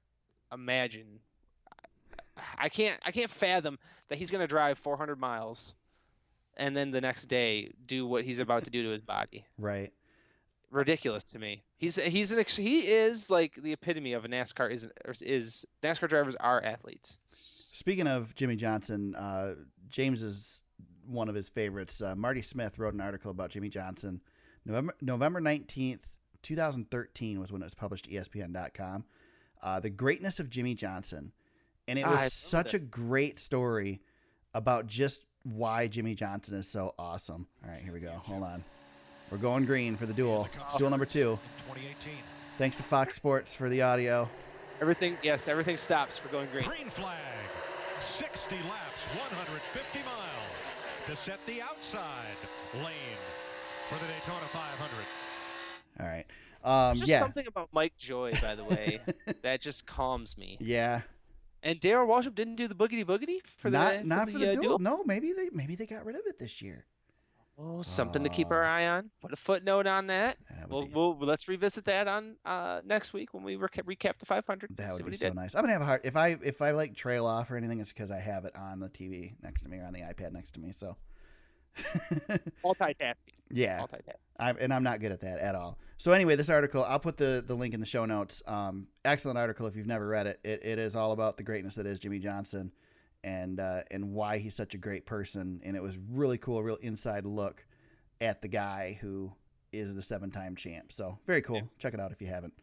[0.51, 1.19] imagine.
[2.57, 3.77] I can't I can't fathom
[4.09, 5.73] that he's gonna drive 400 miles,
[6.57, 9.45] and then the next day do what he's about to do to his body.
[9.57, 9.91] Right.
[10.71, 11.63] Ridiculous to me.
[11.77, 14.87] He's he's an ex- he is like the epitome of a NASCAR is
[15.21, 17.17] is NASCAR drivers are athletes.
[17.73, 19.55] Speaking of Jimmie Johnson, uh,
[19.89, 20.63] James is
[21.05, 22.01] one of his favorites.
[22.01, 24.21] Uh, Marty Smith wrote an article about Jimmie Johnson.
[24.65, 26.07] November November nineteenth,
[26.41, 28.09] two thousand thirteen, was when it was published.
[28.09, 29.03] ESPN.com.
[29.61, 31.33] Uh, the greatness of Jimmie Johnson,
[31.87, 32.77] and it Ah, was such it.
[32.77, 34.01] a great story
[34.53, 37.47] about just why Jimmie Johnson is so awesome.
[37.63, 38.11] All right, here we go.
[38.23, 38.63] Hold on.
[39.31, 40.49] We're going green for the duel.
[40.77, 41.39] Duel number two.
[41.69, 42.13] 2018.
[42.57, 44.29] Thanks to Fox Sports for the audio.
[44.81, 46.65] Everything yes, everything stops for going green.
[46.65, 47.17] Green flag.
[48.01, 52.35] 60 laps, 150 miles to set the outside
[52.73, 53.21] lane
[53.89, 55.05] for the Daytona 500.
[55.99, 56.25] All right.
[56.63, 57.19] Um, Just yeah.
[57.19, 58.99] something about Mike Joy, by the way,
[59.43, 60.57] that just calms me.
[60.59, 61.01] Yeah.
[61.63, 64.55] And Darrell Waltrip didn't do the boogity boogity for not the not for the, uh,
[64.55, 64.79] duel.
[64.79, 66.85] No, maybe they maybe they got rid of it this year.
[67.63, 68.67] Oh, something to keep our Oh.
[68.67, 69.11] eye on.
[69.21, 70.37] Put a footnote on that.
[70.49, 74.17] That We'll, be, we'll let's revisit that on uh, next week when we recap, recap
[74.17, 74.75] the 500.
[74.77, 75.35] that would be so did.
[75.35, 75.53] nice.
[75.53, 77.93] I'm gonna have a hard if I if I like trail off or anything, it's
[77.93, 80.51] because I have it on the TV next to me or on the iPad next
[80.53, 80.71] to me.
[80.71, 80.95] So
[82.63, 83.33] Multitasking.
[83.51, 84.15] yeah, Multitasking.
[84.39, 85.77] I'm, and I'm not good at that at all.
[85.97, 88.41] So anyway, this article I'll put the the link in the show notes.
[88.47, 90.39] Um, excellent article if you've never read it.
[90.43, 92.71] It, it is all about the greatness that is Jimmie Johnson,
[93.23, 95.61] and uh, and why he's such a great person.
[95.63, 97.65] And it was really cool, a real inside look
[98.19, 99.31] at the guy who
[99.71, 100.91] is the seven time champ.
[100.91, 101.61] So very cool.
[101.79, 102.53] Check it out if you haven't.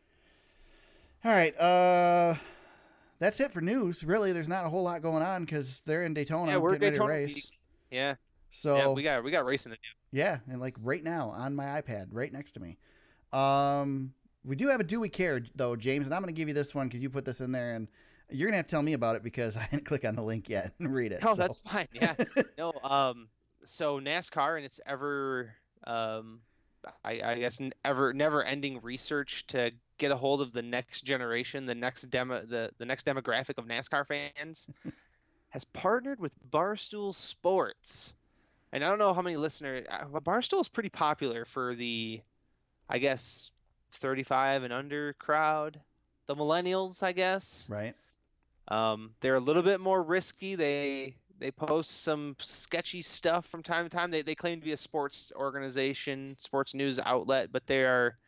[1.25, 2.37] All right, uh,
[3.19, 4.05] that's it for news.
[4.05, 6.93] Really, there's not a whole lot going on because they're in Daytona Yeah, we're getting
[6.93, 7.35] Daytona ready to race.
[7.35, 7.59] week.
[7.91, 8.15] Yeah.
[8.51, 10.19] So yeah, we got we got racing to do.
[10.19, 12.79] yeah, and like right now on my iPad, right next to me.
[13.33, 16.49] Um, we do have a Do We Care though, James, and I'm going to give
[16.49, 17.89] you this one because you put this in there, and
[18.31, 20.23] you're going to have to tell me about it because I didn't click on the
[20.23, 21.21] link yet and read it.
[21.23, 21.43] Oh, so.
[21.43, 21.89] that's fine.
[21.93, 22.15] Yeah.
[22.59, 22.73] no.
[22.83, 23.29] Um.
[23.65, 26.41] So NASCAR and its ever, um,
[27.05, 31.75] I, I guess ever never-ending research to get a hold of the next generation, the
[31.75, 34.69] next demo, the the next demographic of NASCAR fans,
[35.51, 38.15] has partnered with Barstool Sports.
[38.73, 39.87] And I don't know how many listeners.
[39.91, 42.21] uh, but Barstool is pretty popular for the,
[42.89, 43.51] I guess,
[43.95, 45.81] 35 and under crowd,
[46.27, 47.67] the millennials, I guess.
[47.71, 47.95] right.
[48.69, 50.55] Um, they're a little bit more risky.
[50.55, 54.11] They they post some sketchy stuff from time to time.
[54.11, 58.19] They they claim to be a sports organization, sports news outlet, but they are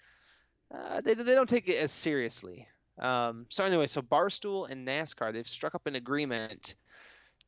[0.75, 2.67] uh, they they don't take it as seriously.
[2.99, 6.75] Um, so anyway, so Barstool and NASCAR they've struck up an agreement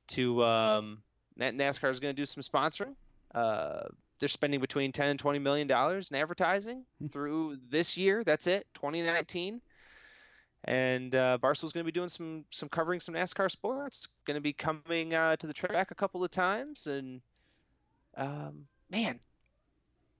[0.09, 1.02] to um,
[1.38, 2.94] NASCAR is going to do some sponsoring.
[3.35, 3.85] Uh,
[4.18, 8.22] they're spending between 10 and 20 million dollars in advertising through this year.
[8.22, 9.61] That's it, 2019
[10.64, 14.09] and uh, Barstool's going to be doing some some covering some NASCAR sports.
[14.27, 17.20] Going to be coming uh, to the track a couple of times, and
[18.16, 19.18] um, man,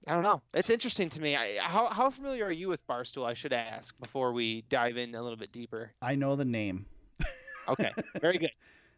[0.07, 0.41] I don't know.
[0.53, 1.35] It's interesting to me.
[1.35, 3.25] I, how how familiar are you with Barstool?
[3.25, 5.91] I should ask before we dive in a little bit deeper.
[6.01, 6.85] I know the name.
[7.65, 8.51] Okay, very good.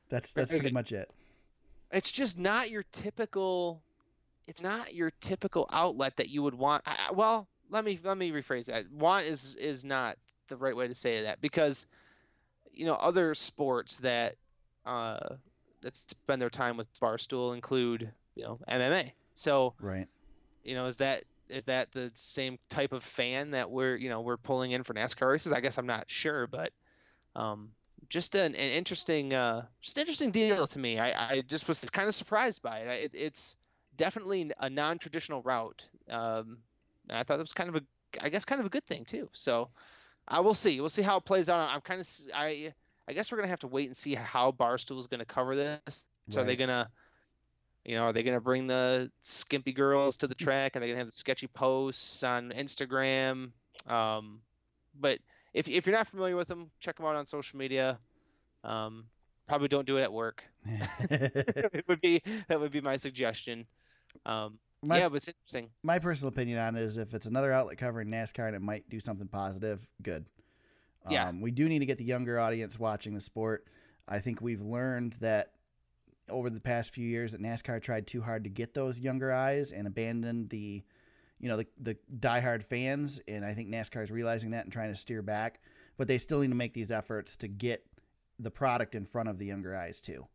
[0.10, 0.74] That's that's Very pretty good.
[0.74, 1.12] much it.
[1.92, 3.80] It's just not your typical.
[4.48, 6.82] It's not your typical outlet that you would want.
[6.88, 8.92] I, I- well, let me let me rephrase that.
[8.92, 11.88] Want is is not the right way to say that because,
[12.72, 14.36] you know, other sports that
[14.86, 15.36] uh
[15.82, 19.14] that spend their time with Barstool include you know MMA.
[19.36, 20.08] So Right.
[20.64, 24.22] you know, is that is that the same type of fan that we're you know
[24.22, 25.54] we're pulling in for NASCAR races?
[25.54, 26.72] I guess I'm not sure, but
[27.36, 27.72] um,
[28.10, 31.00] just an, an interesting uh, just interesting deal to me.
[31.00, 33.06] I, I just was kind of surprised by it.
[33.06, 33.20] It.
[33.20, 33.58] It's
[33.96, 35.86] definitely a non-traditional route.
[36.10, 36.60] Um,
[37.10, 37.84] and I thought it was kind of a
[38.22, 39.30] I guess kind of a good thing too.
[39.34, 39.70] So
[40.28, 40.80] I will see.
[40.80, 41.70] We'll see how it plays out.
[41.70, 42.74] I'm kind of I
[43.08, 46.06] I guess we're gonna have to wait and see how Barstool is gonna cover this.
[46.30, 46.90] So are they gonna
[47.86, 50.76] you know, are they going to bring the skimpy girls to the track?
[50.76, 53.52] Are they going to have the sketchy posts on Instagram?
[53.88, 54.42] Um,
[55.00, 55.20] but
[55.54, 58.00] if, if you're not familiar with them, check them out on social media.
[58.64, 59.06] Um,
[59.48, 60.44] probably don't do it at work.
[60.66, 63.68] it would be that would be my suggestion.
[64.26, 65.70] Um, my, yeah, but it's interesting.
[65.84, 68.90] my personal opinion on it is if it's another outlet covering NASCAR and it might
[68.90, 70.26] do something positive, good.
[71.10, 71.28] Yeah.
[71.28, 73.68] Um, we do need to get the younger audience watching the sport.
[74.08, 75.52] I think we've learned that
[76.30, 79.72] over the past few years that NASCAR tried too hard to get those younger eyes
[79.72, 80.84] and abandoned the,
[81.40, 83.20] you know, the the diehard fans.
[83.28, 85.60] And I think NASCAR is realizing that and trying to steer back.
[85.98, 87.86] But they still need to make these efforts to get
[88.40, 90.28] the product in front of the younger eyes too.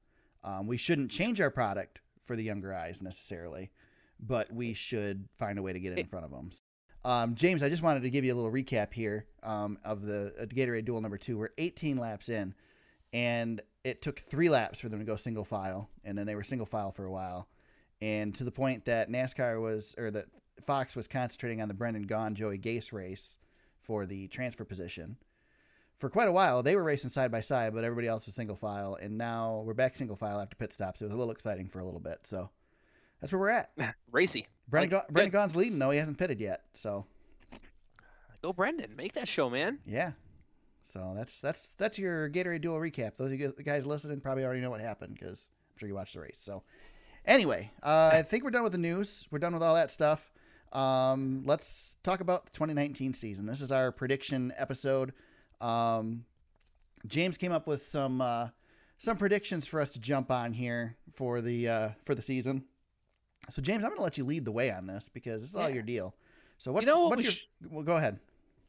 [0.43, 3.71] Um, we shouldn't change our product for the younger eyes necessarily,
[4.21, 6.51] but we should find a way to get it in front of them.
[7.05, 10.35] Um, James, I just wanted to give you a little recap here um, of the
[10.39, 11.39] uh, Gatorade Duel number two.
[11.39, 12.55] We're 18 laps in,
[13.13, 16.43] and it took three laps for them to go single file, and then they were
[16.43, 17.49] single file for a while,
[18.03, 20.27] and to the point that NASCAR was, or that
[20.61, 23.39] Fox was concentrating on the Brendan Gaughan Joey Gase race
[23.81, 25.17] for the transfer position.
[25.97, 28.57] For quite a while, they were racing side by side, but everybody else was single
[28.57, 31.01] file, and now we're back single file after pit stops.
[31.01, 32.51] It was a little exciting for a little bit, so
[33.21, 33.71] that's where we're at.
[34.11, 34.47] Racy.
[34.69, 37.07] Brendan, Like, Brendan Gaughan's leading though; he hasn't pitted yet, so
[38.43, 38.95] Go Brendan.
[38.97, 39.81] Make that show, man.
[39.87, 40.13] yeah.
[40.83, 43.17] So that's that's that's your Gatorade Duel recap.
[43.17, 46.15] Those of you guys listening probably already know what happened because I'm sure you watched
[46.15, 46.39] the race.
[46.41, 46.63] So
[47.27, 49.29] anyway, uh, I think we're done with the news.
[49.31, 50.33] We're done with all that stuff.
[50.73, 53.47] Um, let's talk about the 2019 season.
[53.47, 55.13] This is our prediction episode.
[55.61, 56.25] Um,
[57.07, 58.49] James came up with some uh,
[58.99, 62.65] some predictions for us to jump on here for the uh, for the season.
[63.49, 65.57] So James, I'm going to let you lead the way on this because it's is
[65.57, 66.15] all your deal.
[66.59, 67.33] So what's know what what's we your?
[67.33, 68.19] sh- well, go ahead.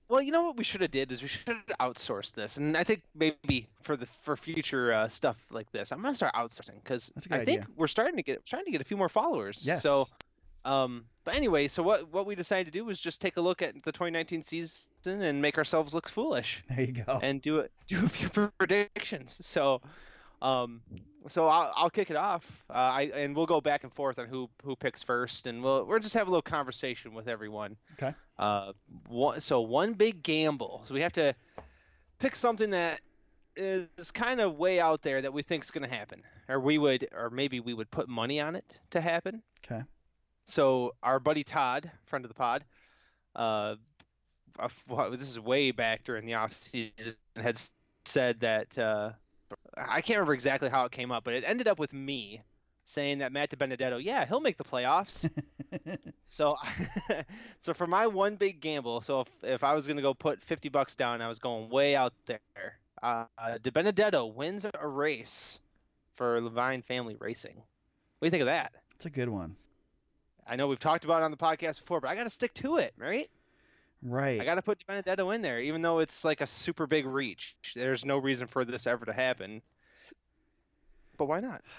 [0.09, 2.75] Well, you know what we should have did is we should have outsourced this, and
[2.75, 6.83] I think maybe for the for future uh, stuff like this, I'm gonna start outsourcing
[6.83, 8.97] because That's a good I think we're starting to get trying to get a few
[8.97, 9.65] more followers.
[9.65, 9.83] Yes.
[9.83, 10.07] So,
[10.65, 13.61] um, but anyway, so what what we decided to do was just take a look
[13.61, 17.19] at the 2019 season and make ourselves look foolish There you go.
[17.23, 19.39] and do it do a few predictions.
[19.45, 19.81] So,
[20.41, 20.81] um,
[21.27, 22.63] so I'll, I'll kick it off.
[22.69, 25.85] Uh, I and we'll go back and forth on who who picks first, and we'll
[25.85, 27.77] we'll just have a little conversation with everyone.
[27.93, 28.13] Okay.
[28.39, 28.73] Uh,
[29.07, 30.81] one, so one big gamble.
[30.85, 31.35] So we have to
[32.19, 33.01] pick something that
[33.55, 36.77] is kind of way out there that we think is going to happen, or we
[36.77, 39.43] would, or maybe we would put money on it to happen.
[39.65, 39.83] Okay.
[40.45, 42.63] So our buddy Todd, friend of the pod,
[43.35, 43.75] uh,
[45.11, 47.61] this is way back during the off season, had
[48.05, 49.11] said that uh,
[49.77, 52.41] I can't remember exactly how it came up, but it ended up with me
[52.85, 55.29] saying that Matt DiBenedetto, yeah, he'll make the playoffs.
[56.27, 56.55] so,
[57.59, 60.69] so for my one big gamble, so if, if I was gonna go put fifty
[60.69, 62.39] bucks down, I was going way out there.
[63.01, 65.59] Uh, uh, DiBenedetto wins a race
[66.15, 67.55] for Leavine Family Racing.
[67.55, 67.63] What
[68.21, 68.73] do you think of that?
[68.95, 69.55] It's a good one.
[70.45, 72.53] I know we've talked about it on the podcast before, but I got to stick
[72.55, 73.29] to it, right?
[74.03, 74.41] Right.
[74.41, 77.55] I got to put Benedetto in there, even though it's like a super big reach.
[77.75, 79.61] There's no reason for this ever to happen.
[81.17, 81.61] But why not?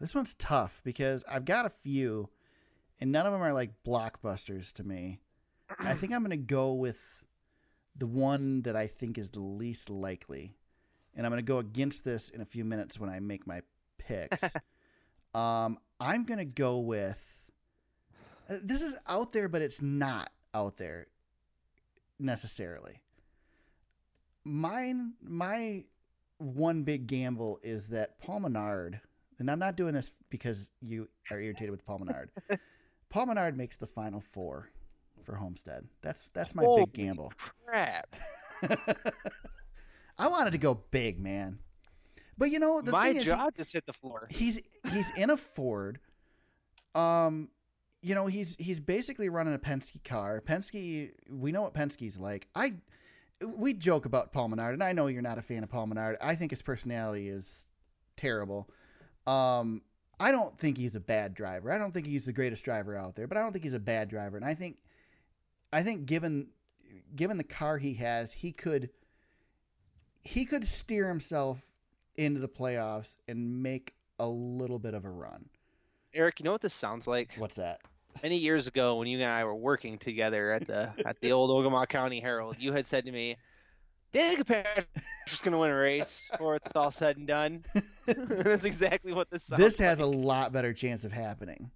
[0.00, 2.30] This one's tough because I've got a few,
[3.02, 5.20] and none of them are like blockbusters to me.
[5.78, 6.96] I think I'm going to go with
[7.94, 10.54] the one that I think is the least likely,
[11.14, 13.60] and I'm going to go against this in a few minutes when I make my
[13.98, 14.42] picks.
[15.34, 17.50] um, I'm going to go with.
[18.48, 21.08] uh, This is out there, but it's not out there
[22.20, 23.02] necessarily.
[24.44, 25.84] Mine, my
[26.38, 29.00] one big gamble is that Paul Menard,
[29.38, 32.30] and I'm not doing this because you are irritated with Paul Menard.
[33.10, 34.70] Paul Menard makes the final four
[35.24, 35.86] for Homestead.
[36.02, 37.32] That's that's my Holy big gamble.
[37.66, 38.16] Crap.
[40.18, 41.58] I wanted to go big, man.
[42.38, 44.26] But you know, the My thing is, jaw just hit the floor.
[44.30, 45.98] he's he's in a Ford.
[46.94, 47.48] Um,
[48.02, 50.42] you know, he's he's basically running a Penske car.
[50.46, 52.48] Penske, we know what Penske's like.
[52.54, 52.74] I
[53.44, 56.16] we joke about Paul Menard, and I know you're not a fan of Paul Menard.
[56.20, 57.66] I think his personality is
[58.16, 58.70] terrible.
[59.26, 59.82] Um,
[60.18, 61.72] I don't think he's a bad driver.
[61.72, 63.80] I don't think he's the greatest driver out there, but I don't think he's a
[63.80, 64.36] bad driver.
[64.36, 64.78] And I think,
[65.72, 66.48] I think given
[67.14, 68.90] given the car he has, he could
[70.22, 71.60] he could steer himself
[72.16, 75.48] into the playoffs and make a little bit of a run.
[76.12, 77.34] Eric, you know what this sounds like?
[77.38, 77.80] What's that?
[78.22, 81.50] Many years ago, when you and I were working together at the at the old
[81.50, 83.36] Ogemaw County Herald, you had said to me,
[84.12, 84.88] "Danica Patrick's
[85.26, 87.64] just going to win a race before it's all said and done."
[88.06, 89.46] That's exactly what this.
[89.46, 90.14] This has like.
[90.14, 91.70] a lot better chance of happening.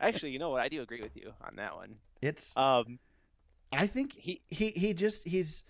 [0.00, 0.60] Actually, you know what?
[0.60, 1.94] I do agree with you on that one.
[2.20, 2.98] It's Um,
[3.72, 5.64] I think he he he just he's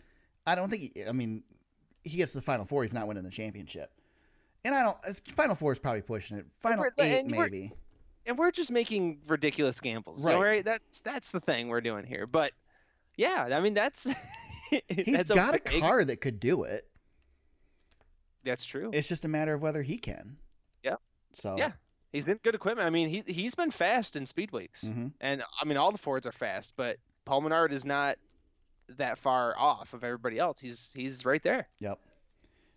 [0.46, 1.42] I don't think he, I mean
[2.02, 3.90] he gets to the final four he's not winning the championship.
[4.64, 6.46] And I don't uh, final four is probably pushing it.
[6.58, 7.72] Final 8 and we're- maybe.
[8.26, 10.34] And we're just making ridiculous gambles, Right.
[10.34, 10.42] right?
[10.42, 10.64] right?
[10.64, 12.26] That's that's the thing we're doing here.
[12.26, 12.52] But
[13.16, 14.06] yeah, I mean that's
[14.88, 16.86] He's that's got a big- car that could do it.
[18.44, 18.90] That's true.
[18.92, 20.36] It's just a matter of whether he can.
[20.82, 21.00] Yep.
[21.34, 21.72] So Yeah.
[22.12, 22.86] He's in good equipment.
[22.86, 25.12] I mean, he he's been fast in speed weeks, mhm.
[25.22, 28.18] and I mean all the Fords are fast, but Paul Menard is not
[28.98, 30.60] that far off of everybody else.
[30.60, 31.68] He's he's right there.
[31.80, 31.98] Yep.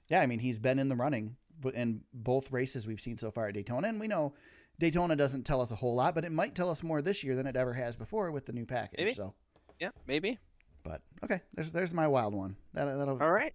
[0.07, 1.35] Yeah, I mean he's been in the running,
[1.73, 4.33] in both races we've seen so far at Daytona, and we know
[4.79, 7.35] Daytona doesn't tell us a whole lot, but it might tell us more this year
[7.35, 8.99] than it ever has before with the new package.
[8.99, 9.13] Maybe.
[9.13, 9.33] So,
[9.79, 10.39] Yeah, maybe.
[10.83, 12.55] but okay, there's there's my wild one.
[12.73, 13.53] That that'll All right.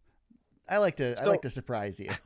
[0.69, 2.11] I like to I like to surprise you.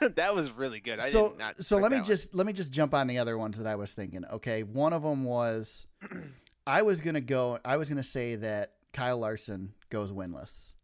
[0.16, 1.00] that was really good.
[1.00, 2.04] I so so let me that one.
[2.04, 4.24] just let me just jump on the other ones that I was thinking.
[4.32, 5.86] Okay, one of them was
[6.66, 7.58] I was gonna go.
[7.64, 10.74] I was gonna say that Kyle Larson goes winless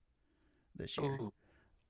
[0.76, 1.18] this year.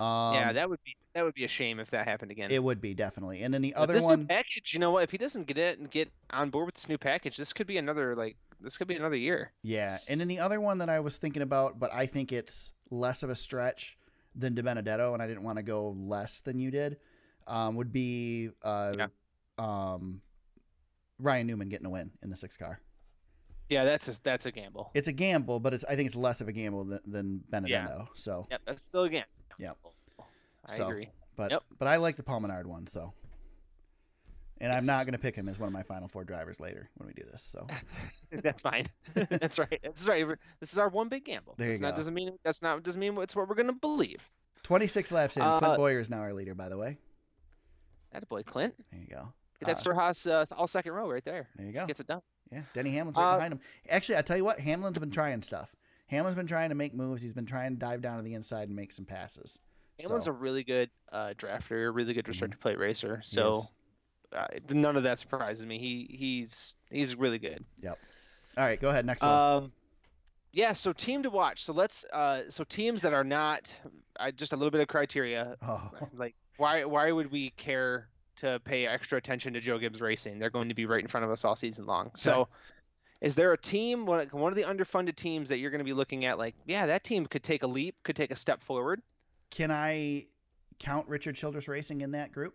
[0.00, 2.50] Um, yeah, that would be that would be a shame if that happened again.
[2.50, 3.42] It would be definitely.
[3.42, 5.02] And then the other this one, package, you know what?
[5.04, 7.66] If he doesn't get it and get on board with this new package, this could
[7.66, 9.52] be another like this could be another year.
[9.62, 9.98] yeah.
[10.08, 13.22] And then the other one that I was thinking about, but I think it's less
[13.22, 13.96] of a stretch
[14.36, 16.98] than DiBenedetto, and I didn't want to go less than you did,
[17.46, 19.06] um, would be uh, Yeah.
[19.58, 20.20] um,
[21.18, 22.80] Ryan Newman getting a win in the six car.
[23.70, 24.90] Yeah, that's a that's a gamble.
[24.94, 28.08] It's a gamble, but it's I think it's less of a gamble than, than Benedetto.
[28.14, 29.28] So, yeah, that's still a gamble.
[29.58, 29.76] Yep.
[30.66, 31.08] I So, agree.
[31.36, 31.62] but Yep.
[31.78, 32.86] but I like the Paul Menard one.
[32.86, 33.12] So,
[34.60, 36.90] and I'm not going to pick him as one of my final four drivers later
[36.96, 37.42] when we do this.
[37.42, 37.66] So,
[38.30, 38.86] That's fine.
[39.14, 39.80] that's right.
[39.82, 40.26] That's right.
[40.60, 41.54] This is our one big gamble.
[41.56, 41.96] There you that's not go.
[41.96, 44.30] doesn't mean that's not doesn't mean it's what we're gonna believe.
[44.62, 45.42] 26 laps in.
[45.42, 46.98] Uh, Clint Bowyer is now our leader, by the way.
[48.12, 48.74] That boy, Clint.
[48.90, 49.32] There you go.
[49.60, 51.48] Get that Uh, Stewart-Haas uh, all second row right there.
[51.56, 51.86] There you go.
[51.86, 52.20] Gets it done.
[52.52, 53.60] Yeah, Denny Hamlin's right Uh, behind him.
[53.88, 55.74] Actually, I tell you what, Hamlin's been trying stuff.
[56.08, 57.22] Hamlin's been trying to make moves.
[57.22, 59.58] He's been trying to dive down to the inside and make some passes.
[60.00, 63.20] Hamlin's So, a really good uh, drafter, a really good restricted plate racer.
[63.24, 63.64] So
[64.34, 65.78] uh, none of that surprises me.
[65.78, 67.64] He he's he's really good.
[67.82, 67.98] Yep.
[68.56, 69.06] All right, go ahead.
[69.06, 69.30] Next one.
[69.30, 69.72] Um,
[70.52, 70.72] yeah.
[70.72, 71.64] So team to watch.
[71.64, 72.04] So let's.
[72.12, 73.74] Uh, so teams that are not.
[74.18, 75.56] I just a little bit of criteria.
[75.62, 80.38] oh, Like why why would we care to pay extra attention to Joe Gibbs Racing?
[80.38, 82.10] They're going to be right in front of us all season long.
[82.14, 82.48] So.
[83.20, 85.92] Is there a team, one one of the underfunded teams that you're going to be
[85.92, 86.38] looking at?
[86.38, 89.02] Like, yeah, that team could take a leap, could take a step forward.
[89.50, 90.26] Can I
[90.78, 92.54] count Richard Childress Racing in that group?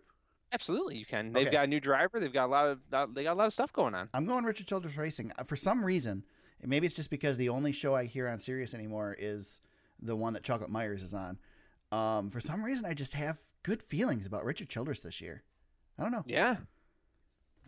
[0.52, 1.32] Absolutely, you can.
[1.32, 1.52] They've Okay.
[1.52, 2.18] got a new driver.
[2.20, 4.08] They've got a lot of they got a lot of stuff going on.
[4.14, 5.32] I'm going Richard Childress Racing.
[5.38, 6.24] Uh, For some reason,
[6.62, 9.60] maybe it's just because the only show I hear on Sirius anymore is
[10.00, 11.38] the one that Chocolate Myers is on.
[11.92, 15.42] Um, for some reason, I just have good feelings about Richard Childress this year.
[15.98, 16.22] I don't know.
[16.26, 16.56] Yeah.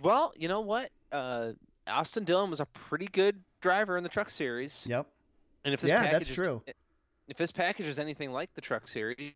[0.00, 0.90] Well, you know what?
[1.10, 1.52] Uh,
[1.86, 5.06] Austin Dillon was a pretty good driver in the Truck Series, Yep.
[5.64, 6.62] and if this Yeah, that's is- true.
[7.28, 9.32] If this package is anything like the Truck Series,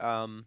[0.00, 0.46] um,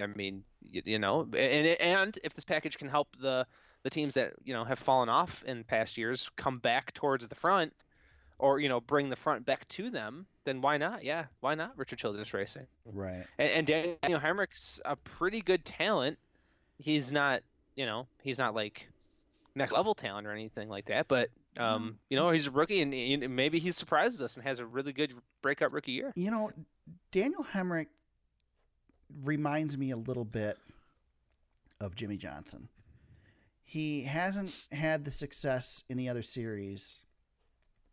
[0.00, 3.46] I mean, you, you know, and and if this package can help the
[3.82, 7.34] the teams that you know have fallen off in past years come back towards the
[7.34, 7.72] front,
[8.38, 11.04] or you know bring the front back to them, then why not?
[11.04, 11.72] Yeah, why not?
[11.76, 12.66] Richard Childress Racing.
[12.92, 13.24] Right.
[13.38, 16.18] And, and Daniel Hemric's a pretty good talent.
[16.78, 17.42] He's not,
[17.74, 18.88] you know, he's not like
[19.54, 21.08] next level talent or anything like that.
[21.08, 24.58] But um, you know, he's a rookie, and, and maybe he surprises us and has
[24.58, 26.12] a really good breakout rookie year.
[26.16, 26.50] You know,
[27.12, 27.86] Daniel Hemric
[29.22, 30.58] reminds me a little bit
[31.80, 32.68] of Jimmie Johnson.
[33.64, 37.00] He hasn't had the success in the other series,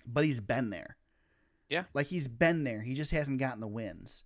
[0.05, 0.97] but he's been there.
[1.69, 1.85] Yeah.
[1.93, 2.81] Like he's been there.
[2.81, 4.23] He just hasn't gotten the wins.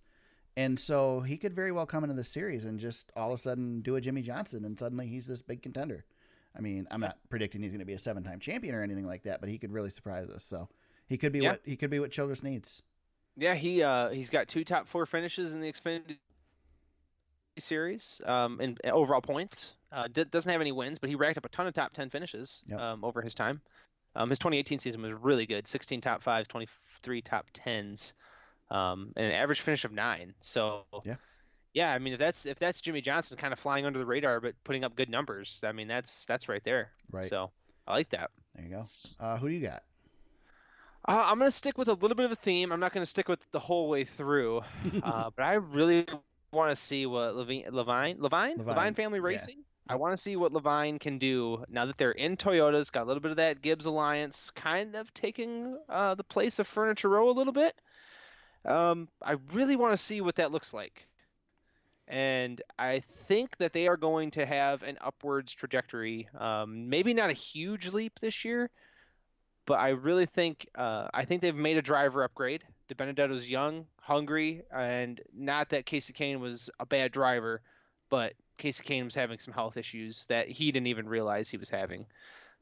[0.56, 3.42] And so he could very well come into the series and just all of a
[3.42, 6.04] sudden do a Jimmie Johnson and suddenly he's this big contender.
[6.58, 9.22] I mean, I'm not predicting he's going to be a seven-time champion or anything like
[9.24, 10.44] that, but he could really surprise us.
[10.44, 10.68] So
[11.06, 11.50] he could be Yeah.
[11.50, 12.82] what he could be what Childress needs.
[13.36, 16.18] Yeah, he uh, he's got two top four finishes in the Xfinity
[17.58, 19.74] series um, in in overall points.
[19.90, 22.10] Uh, d- doesn't have any wins, but he racked up a ton of top ten
[22.10, 22.80] finishes Yep.
[22.80, 23.60] um, over his time.
[24.16, 28.14] Um, his 2018 season was really good: 16 top fives, 23 top tens,
[28.70, 30.34] um, and an average finish of nine.
[30.40, 31.16] So Yeah.
[31.74, 34.40] Yeah, I mean if that's if that's Jimmie Johnson kind of flying under the radar
[34.40, 36.90] but putting up good numbers, I mean that's that's right there.
[37.10, 37.26] Right.
[37.26, 37.50] So
[37.86, 38.30] I like that.
[38.54, 38.86] There you go.
[39.20, 39.82] Uh, who do you got?
[41.06, 42.72] Uh, I'm gonna stick with a little bit of a theme.
[42.72, 44.62] I'm not gonna stick with the whole way through,
[45.02, 46.06] uh, but I really
[46.52, 49.24] want to see what Leavine, Leavine, Leavine, Leavine, Family yeah.
[49.24, 49.64] Racing.
[49.90, 52.92] I want to see what Leavine can do now that they're in Toyotas.
[52.92, 56.66] Got a little bit of that Gibbs alliance, kind of taking uh, the place of
[56.66, 57.74] Furniture Row a little bit.
[58.66, 61.07] Um, I really want to see what that looks like,
[62.08, 66.28] and I think that they are going to have an upwards trajectory.
[66.38, 68.70] Um, maybe not a huge leap this year,
[69.66, 72.64] but I really think uh, I think they've made a driver upgrade.
[72.88, 77.60] DiBenedetto's young, hungry, and not that Kasey Kahne was a bad driver,
[78.08, 81.68] but Kasey Kahne was having some health issues that he didn't even realize he was
[81.68, 82.06] having.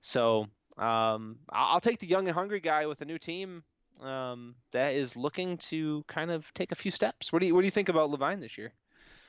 [0.01, 3.63] So um, I'll take the young and hungry guy with a new team
[4.03, 7.33] um, that is looking to kind of take a few steps.
[7.33, 8.73] What do you What do you think about Leavine this year?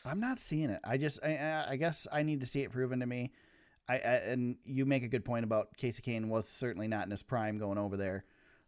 [0.08, 0.80] I'm not seeing it.
[0.84, 3.32] I just, I- I, guess I need to see it proven to me.
[3.90, 7.12] I, I and you make a good point about Kasey Kahne was certainly not in
[7.12, 8.26] his prime going over there,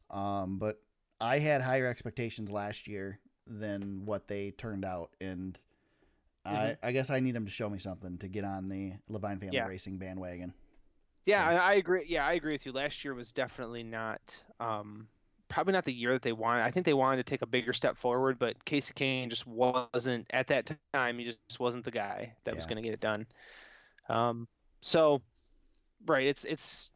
[0.10, 0.82] um, but
[1.20, 5.60] I had higher expectations last year than what they turned out, and
[6.46, 9.40] I, I guess I need him to show me something to get on the Leavine
[9.42, 9.68] Family Yeah.
[9.68, 10.54] Racing bandwagon.
[11.26, 12.06] Yeah, So- I, I agree.
[12.08, 12.72] Yeah, I agree with you.
[12.72, 15.08] Last year was definitely not, um,
[15.50, 16.64] probably not the year that they wanted.
[16.64, 20.28] I think they wanted to take a bigger step forward, but Kasey Kahne just wasn't
[20.32, 21.20] at that time.
[21.20, 23.26] He just wasn't the guy that was going to get it done.
[24.08, 24.48] Um,
[24.82, 25.22] so,
[26.06, 26.94] right, it's it's.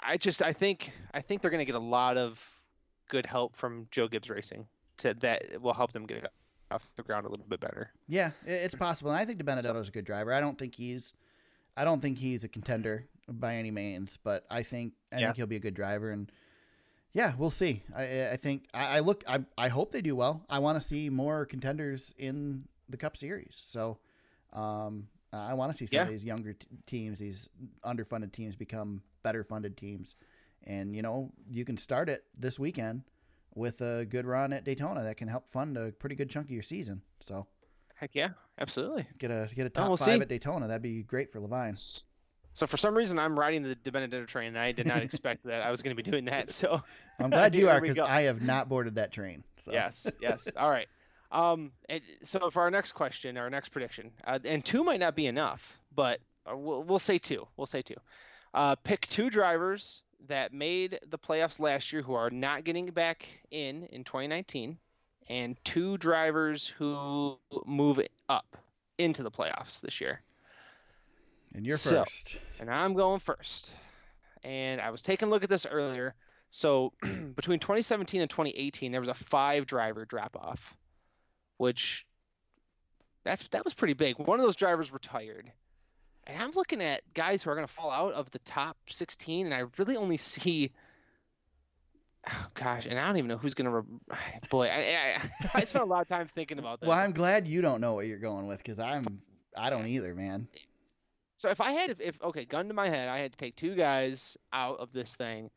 [0.00, 2.44] I just I think I think they're going to get a lot of
[3.08, 4.66] good help from Joe Gibbs Racing
[4.98, 6.26] to that will help them get
[6.70, 7.90] off the ground a little bit better.
[8.08, 9.10] Yeah, it's possible.
[9.10, 10.32] And I think DiBenedetto's a good driver.
[10.32, 11.14] I don't think he's,
[11.76, 15.26] I don't think he's a contender by any means, but I think I Yeah.
[15.26, 16.10] think he'll be a good driver.
[16.10, 16.30] And
[17.12, 17.82] yeah, we'll see.
[17.94, 19.24] I I think I, I look.
[19.28, 20.44] I I hope they do well.
[20.48, 23.54] I want to see more contenders in the Cup Series.
[23.66, 23.98] So,
[24.52, 26.02] um, I want to see some Yeah.
[26.04, 27.48] of these younger t- teams, these
[27.84, 30.14] underfunded teams, become better funded teams.
[30.64, 33.02] And you know, you can start it this weekend
[33.54, 36.50] with a good run at Daytona that can help fund a pretty good chunk of
[36.52, 37.02] your season.
[37.20, 37.46] So
[37.96, 39.06] Heck yeah, absolutely.
[39.18, 40.20] get a get a Oh, top we'll five see.
[40.22, 40.66] at Daytona.
[40.68, 41.76] That'd be great for Leavine.
[42.54, 45.62] So for some reason, I'm riding the DiBenedetto train, and I did not expect that
[45.62, 46.50] I was going to be doing that.
[46.50, 46.82] So
[47.20, 47.98] I'm glad you are because.
[47.98, 49.42] I have not boarded that train.
[49.64, 49.72] So.
[49.72, 50.48] yes, yes.
[50.56, 50.88] All right.
[51.30, 51.72] Um,
[52.22, 55.78] so for our next question, our next prediction, uh, and two might not be enough,
[55.94, 57.46] but uh, we'll, we'll say two.
[57.56, 57.96] We'll say two.
[58.52, 63.26] Uh, pick two drivers that made the playoffs last year who are not getting back
[63.50, 64.76] in in 2019,
[65.30, 67.98] and two drivers who move
[68.28, 68.58] up
[68.98, 70.20] into the playoffs this year.
[71.54, 72.38] And you're So- first.
[72.60, 73.72] and I'm going first.
[74.44, 76.14] And I was taking a look at this earlier.
[76.50, 80.76] So between 2017 and 2018, there was a five driver drop off,
[81.58, 82.06] which
[83.24, 84.18] that's that was pretty big.
[84.18, 85.50] One of those drivers retired,
[86.26, 89.46] and I'm looking at guys who are going to fall out of the top 16,
[89.46, 90.72] and I really only see.
[92.28, 93.80] Oh gosh, and I don't even know who's going to.
[93.80, 94.16] Re-
[94.50, 96.88] Boy, I, I I spent a lot of time thinking about that.
[96.88, 99.22] Well, I'm glad you don't know what you're going with because I'm
[99.56, 100.48] I don't either, man.
[101.42, 103.56] So if I had, if, if okay, gun to my head, I had to take
[103.56, 105.50] two guys out of this thing,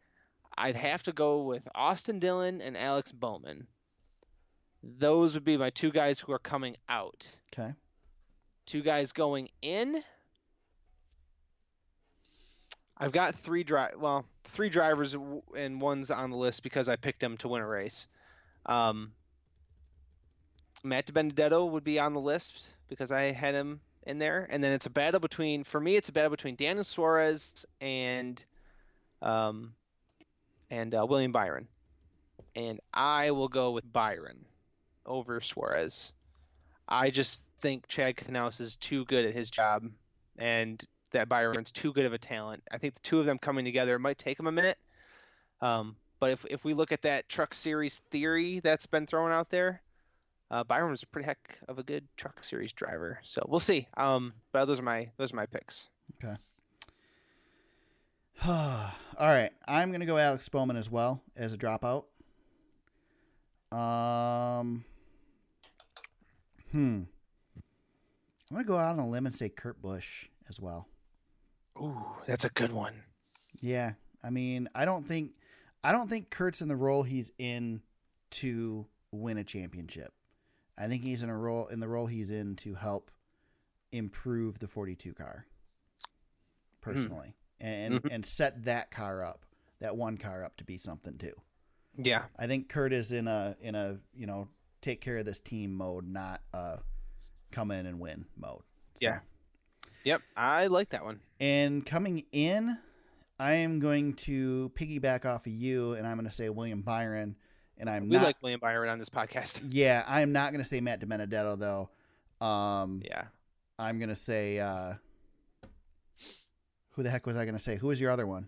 [0.57, 3.67] I'd have to go with Austin Dillon and Alex Bowman.
[4.81, 7.27] Those would be my two guys who are coming out.
[7.53, 7.71] Okay.
[8.65, 10.01] Two guys going in.
[12.97, 15.15] I've got three dri well, three drivers
[15.55, 18.07] and one's on the list because I picked them to win a race.
[18.65, 19.11] Um,
[20.83, 24.73] Matt DiBenedetto would be on the list because I had him in there, and then
[24.73, 28.43] it's a battle between for me it's a battle between Daniel Suarez and
[29.21, 29.73] um
[30.69, 31.67] and uh, William Byron,
[32.55, 34.45] and I will go with Byron
[35.05, 36.11] over Suarez.
[36.87, 39.89] I just think Chad Knaus is too good at his job,
[40.37, 42.63] and that Byron's too good of a talent.
[42.71, 44.77] I think the two of them coming together might take them a minute.
[45.61, 49.49] Um, but if if we look at that Truck Series theory that's been thrown out
[49.49, 49.81] there,
[50.51, 53.19] uh, Byron was a pretty heck of a good Truck Series driver.
[53.23, 53.87] So we'll see.
[53.97, 55.87] Um, but those are my those are my picks.
[56.23, 56.35] Okay.
[58.47, 62.03] All right, I'm gonna go Alex Bowman as well as a dropout.
[63.71, 64.85] Um,
[66.71, 67.03] hmm.
[68.51, 70.87] I'm gonna go out on a limb and say Kurt Busch as well.
[71.81, 72.93] Ooh, that's a good one.
[73.61, 73.93] Yeah,
[74.23, 75.31] I mean, I don't think,
[75.83, 77.81] I don't think Kurt's in the role he's in
[78.31, 80.13] to win a championship.
[80.77, 83.11] I think he's in a role in the role he's in to help
[83.91, 85.45] improve the 42 car.
[86.81, 88.11] Personally, and Mhm.
[88.13, 89.45] and set that car up,
[89.79, 91.33] that one car up to be something too.
[91.97, 92.25] Yeah.
[92.37, 94.49] I think Kurt is in a in a you know
[94.81, 96.77] take care of this team mode, not uh
[97.51, 98.61] come in and win mode.
[98.95, 99.19] So- Yeah.
[100.03, 100.21] Yep.
[100.37, 101.21] I like that one.
[101.39, 102.77] And coming in,
[103.39, 107.35] I am going to piggyback off of you, and I'm going to say William Byron.
[107.77, 108.23] And I'm We not.
[108.23, 109.61] like William Byron on this podcast.
[109.69, 111.89] yeah, I am not going to say Matt DiBenedetto though.
[112.45, 113.25] Um, Yeah.
[113.77, 114.59] I'm going to say.
[114.59, 114.93] Uh,
[116.91, 117.75] who the heck was I going to say?
[117.75, 118.47] Who was your other one?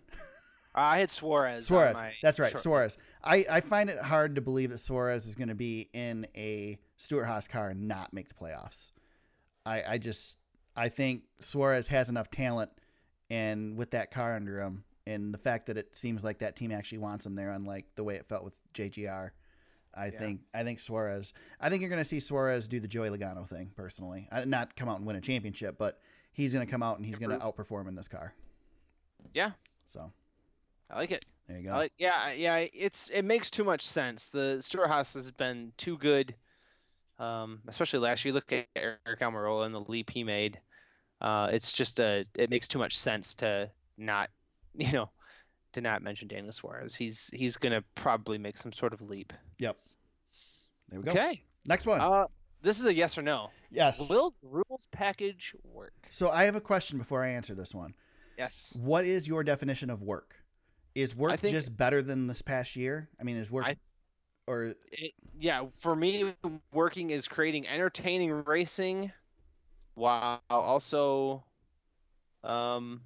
[0.73, 1.57] I had Suarez.
[1.57, 1.95] on Suarez.
[1.97, 2.97] my That's right, Suarez.
[3.23, 6.77] I, I find it hard to believe that Suarez is going to be in a
[6.97, 8.91] Stewart-Haas car and not make the playoffs.
[9.65, 10.37] I, I just
[10.77, 12.71] I think Suarez has enough talent,
[13.29, 16.71] and with that car under him, and the fact that it seems like that team
[16.71, 19.31] actually wants him there, unlike the way it felt with JGR.
[19.93, 20.11] I Yeah.
[20.19, 21.33] think I think Suarez.
[21.59, 24.27] I think you're going to see Suarez do the Joey Logano thing personally.
[24.31, 25.99] I, not come out and win a championship, but
[26.33, 28.33] he's going to come out and he's going to outperform in this car.
[29.33, 29.51] Yeah.
[29.87, 30.11] So
[30.91, 31.25] I like it.
[31.47, 31.71] there you go.
[31.73, 32.57] I like, yeah, yeah.
[32.73, 34.29] It's it makes too much sense.
[34.29, 36.35] The Stewart-Haas has been too good,
[37.19, 38.33] um, especially last year.
[38.33, 40.59] Look at Aric Almirola and the leap he made.
[41.21, 44.29] Uh, it's just a it makes too much sense to not,
[44.85, 45.09] you know,
[45.73, 46.95] to not mention Daniel Suarez.
[46.95, 49.33] He's he's gonna probably make some sort of leap.
[49.59, 49.77] Yep.
[50.89, 51.11] There we go.
[51.11, 51.41] Okay.
[51.67, 51.99] Next one.
[51.99, 52.25] Uh,
[52.61, 53.49] this is a yes or no.
[53.71, 54.09] yes.
[54.09, 55.93] Will rules package work?
[56.09, 57.93] So I have a question before I answer this one.
[58.37, 58.75] Yes.
[58.79, 60.35] What is your definition of work?
[60.95, 63.09] Is work think- just better than this past year?
[63.19, 63.77] I mean, is work I-
[64.47, 66.33] or it, yeah, for me,
[66.71, 69.11] working is creating entertaining racing,
[69.95, 71.43] while also,
[72.43, 73.01] um,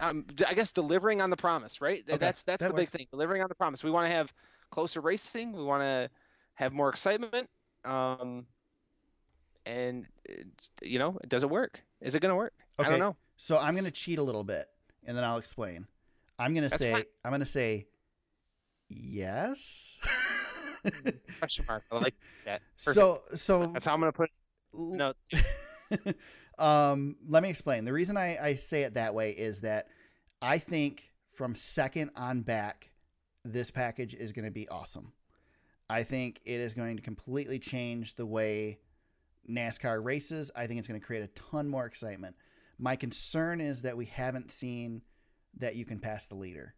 [0.00, 2.02] um, I guess delivering on the promise, right?
[2.08, 3.06] Okay, That's that's that the big thing.
[3.10, 3.82] Delivering on the promise.
[3.84, 4.32] We want to have
[4.70, 5.52] closer racing.
[5.52, 6.10] We want to
[6.54, 7.48] have more excitement.
[7.84, 8.46] um,
[9.66, 10.06] and
[10.82, 11.80] you know, does it work?
[12.00, 12.52] Is it going to work?
[12.78, 13.16] I don't know.
[13.36, 14.68] So I'm going to cheat a little bit,
[15.06, 15.86] and then I'll explain.
[16.38, 17.04] I'm going to say fine.
[17.24, 17.86] I'm going to say
[18.88, 19.98] yes.
[21.38, 21.84] Question mark.
[21.90, 22.14] I like
[22.44, 22.60] that.
[22.84, 22.94] Perfect.
[22.94, 24.30] so so that's how I'm going to put.
[24.74, 25.12] No,
[26.58, 27.84] um, let me explain.
[27.84, 29.88] The reason I, I say it that way is that
[30.40, 32.90] I think from second on back,
[33.44, 35.12] this package is going to be awesome.
[35.90, 38.78] I think it is going to completely change the way
[39.50, 40.50] NASCAR races.
[40.56, 42.36] I think it's going to create a ton more excitement.
[42.78, 45.02] My concern is that we haven't seen
[45.58, 46.74] that you can pass the leader.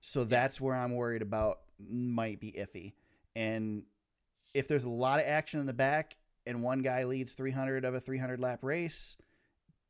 [0.00, 2.92] So that's where I'm worried about might be iffy.
[3.34, 3.82] And
[4.54, 6.16] if there's a lot of action in the back
[6.46, 9.16] and one guy leads 300 of a 300 lap race,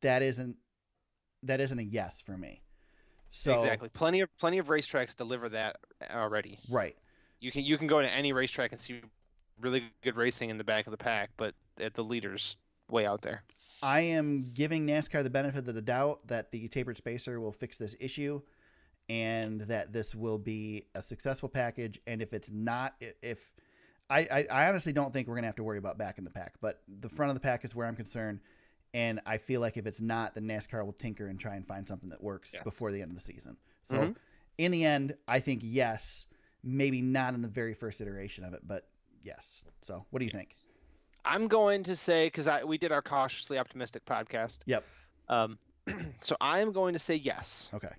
[0.02, 0.56] that isn't
[1.42, 2.62] that isn't a yes for me.
[3.28, 3.88] So exactly.
[3.88, 5.76] Plenty of plenty of racetracks deliver that
[6.10, 6.58] already.
[6.70, 6.96] right.
[7.40, 9.02] You can you can go to any racetrack and see
[9.60, 12.56] really good racing in the back of the pack, but at the leaders
[12.90, 13.42] way out there.
[13.82, 17.76] I am giving NASCAR the benefit of the doubt that the tapered spacer will fix
[17.76, 18.40] this issue
[19.08, 22.00] and that this will be a successful package.
[22.06, 23.52] And if it's not, if
[24.08, 26.24] I, I, I honestly don't think we're going to have to worry about back in
[26.24, 28.40] the pack, but the front of the pack is where I'm concerned.
[28.94, 31.86] And I feel like if it's not, then NASCAR will tinker and try and find
[31.86, 32.62] something that works Yes.
[32.62, 33.56] before the end of the season.
[33.82, 34.16] So Mhm.
[34.58, 36.26] in the end, I think yes,
[36.62, 38.88] maybe not in the very first iteration of it, but
[39.22, 39.64] yes.
[39.82, 40.54] So what do you think?
[41.24, 44.60] I'm going to say because I we did our cautiously optimistic podcast.
[44.66, 44.84] Yep.
[45.28, 45.58] Um,
[46.20, 47.68] so I am going to say yes.
[47.74, 47.92] Okay.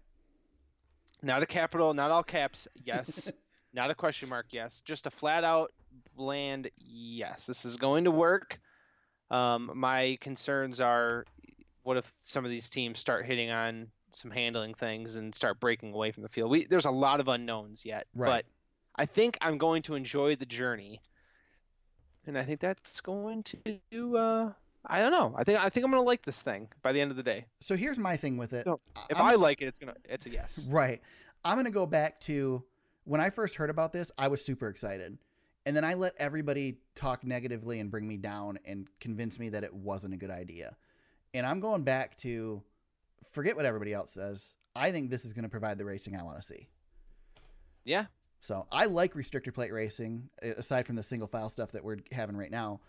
[1.22, 2.68] Not a capital, not all caps.
[2.76, 3.32] Yes.
[3.74, 4.48] not a question mark.
[4.52, 4.82] Yes.
[4.82, 5.74] Just a flat out
[6.16, 7.46] bland yes.
[7.48, 8.60] This is going to work.
[9.30, 11.26] Um, my concerns are,
[11.84, 15.94] what if some of these teams start hitting on some handling things and start breaking
[15.94, 16.50] away from the field?
[16.52, 18.30] We there's a lot of unknowns yet, Right.
[18.30, 18.46] but
[18.96, 21.02] I think I'm going to enjoy the journey,
[22.26, 24.18] and I think that's going to.
[24.18, 24.52] Uh,
[24.86, 25.34] I don't know.
[25.38, 27.46] I think I think I'm gonna like this thing by the end of the day.
[27.60, 28.66] So here's my thing with it.
[28.66, 28.80] So,
[29.10, 30.66] If I'm- I like it, it's gonna it's a yes.
[30.70, 31.02] Right.
[31.46, 32.64] I'm going to go back to
[33.04, 35.18] when I first heard about this, I was super excited.
[35.68, 39.66] And then I let everybody talk negatively and bring me down and convince me that
[39.66, 40.78] it wasn't a good idea.
[41.34, 42.64] And I'm going back to
[43.34, 44.56] forget what everybody else says.
[44.78, 46.70] I think this is going to provide the racing I want to see.
[47.84, 48.06] Yeah.
[48.40, 52.38] So I like restrictor plate racing, aside from the single file stuff that we're having
[52.38, 52.80] right now.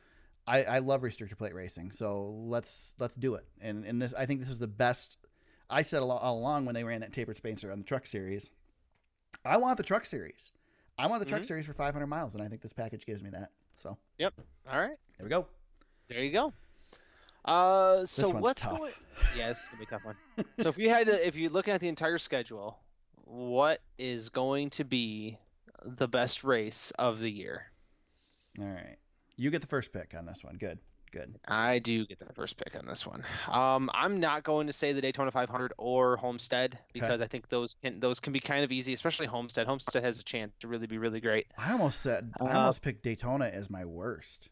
[0.47, 3.45] I, I love restrictor plate racing, so let's let's do it.
[3.61, 5.19] And and this, I think this is the best.
[5.69, 8.51] I said all, all along when they ran that tapered spacer on the truck series,
[9.45, 10.53] I want the truck series.
[10.99, 11.47] I want the truck Mhm.
[11.47, 13.53] series for 500 miles, and I think this package gives me that.
[13.77, 14.35] So Yep.
[14.71, 14.99] All right.
[15.17, 15.47] there we go.
[16.09, 16.53] There you go.
[17.45, 18.79] Uh, so this one's what's tough.
[18.79, 18.93] going?
[19.37, 20.17] Yeah, it's gonna be a tough one.
[20.61, 22.79] so if you had to, if you look at the entire schedule,
[23.25, 25.39] what is going to be
[25.85, 27.71] the best race of the year?
[28.59, 28.97] All right,
[29.37, 30.57] you get the first pick on this one.
[30.57, 30.79] Good,
[31.11, 31.35] good.
[31.47, 33.25] I do get the first pick on this one.
[33.51, 37.75] Um, I'm not going to say the Daytona 500 or Homestead because I think those
[37.83, 39.67] can those can be kind of easy, especially Homestead.
[39.67, 41.47] Homestead has a chance to really be really great.
[41.57, 44.49] I almost said I Uh, almost picked Daytona as my worst,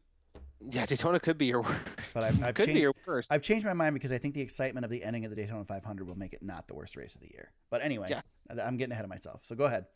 [0.60, 1.80] Yeah, Daytona could be your worst.
[2.14, 2.74] but I've, I've could changed.
[2.76, 3.30] be your worst.
[3.32, 5.64] I've changed my mind because I think the excitement of the ending of the Daytona
[5.64, 7.50] 500 will make it not the worst race of the year.
[7.70, 8.46] But anyway, Yes.
[8.50, 9.40] I- I'm getting ahead of myself.
[9.44, 9.86] So go ahead.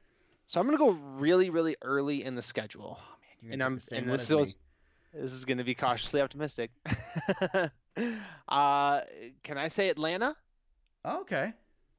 [0.47, 2.99] So I'm gonna go really, really early in the schedule.
[3.01, 4.49] Oh man, you're And gonna I'm the same and this is me.
[5.13, 6.71] This is gonna be cautiously optimistic.
[8.49, 9.01] uh,
[9.43, 10.37] can I say Atlanta?
[11.05, 11.53] Oh, okay.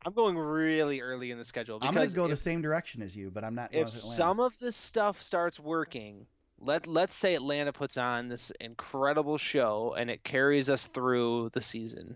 [0.05, 3.16] I'm going really early in the schedule I'm gonna because go the same direction as
[3.16, 3.70] you, but I'm not.
[3.72, 3.91] if Atlanta.
[3.91, 6.26] some of this stuff starts working,
[6.59, 11.62] let let's say Atlanta puts on this incredible show and it carries us through the
[11.62, 12.16] season.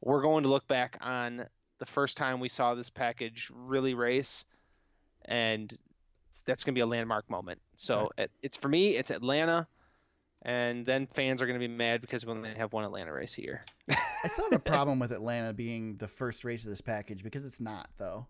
[0.00, 1.46] We're going to look back on
[1.78, 4.44] the first time we saw this package really race,
[5.24, 5.72] and
[6.44, 7.60] that's going to be a landmark moment.
[7.76, 9.66] So it, it's for me, it's Atlanta,
[10.42, 13.36] and then fans are going to be mad because we only have one Atlanta race
[13.38, 13.64] a year.
[13.90, 17.44] I still have a problem with Atlanta being the first race of this package because
[17.44, 18.26] it's not though.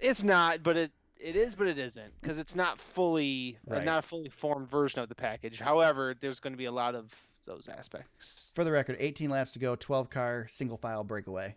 [0.00, 3.84] It's not, but it it is, but it isn't because it's not fully uh, Right.
[3.84, 5.58] not a fully formed version of the package.
[5.58, 7.12] However, there's going to be a lot of
[7.44, 8.50] those aspects.
[8.54, 11.56] For the record, 18 laps to go, 12 car single file breakaway.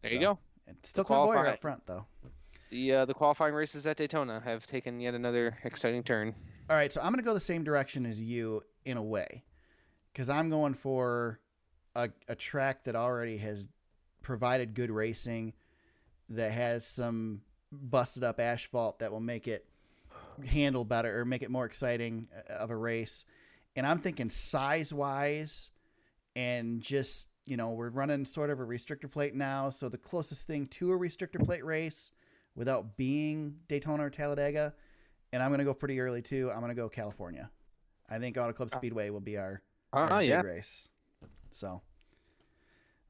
[0.00, 0.38] There you go.
[0.66, 2.06] It's still Clint Bowyer Qualify- up front though.
[2.70, 6.34] The uh, the qualifying races at Daytona have taken yet another exciting turn.
[6.70, 9.44] All right, so I'm gonna go the same direction as you in a way,
[10.12, 11.40] because I'm going for
[11.94, 13.68] a, a track that already has
[14.22, 15.52] provided good racing,
[16.28, 19.66] that has some busted up asphalt that will make it
[20.46, 23.24] handle better or make it more exciting uh, of a race.
[23.76, 25.70] And I'm thinking size wise,
[26.36, 30.46] and just you know we're running sort of a restrictor plate now, so the closest
[30.46, 32.12] thing to a restrictor plate race
[32.54, 34.74] without being Daytona or Talladega
[35.32, 36.50] and I'm going to go pretty early too.
[36.52, 37.50] I'm going to go California.
[38.12, 40.88] I think Auto Club Speedway will be our, Oh our big race.
[41.50, 41.82] So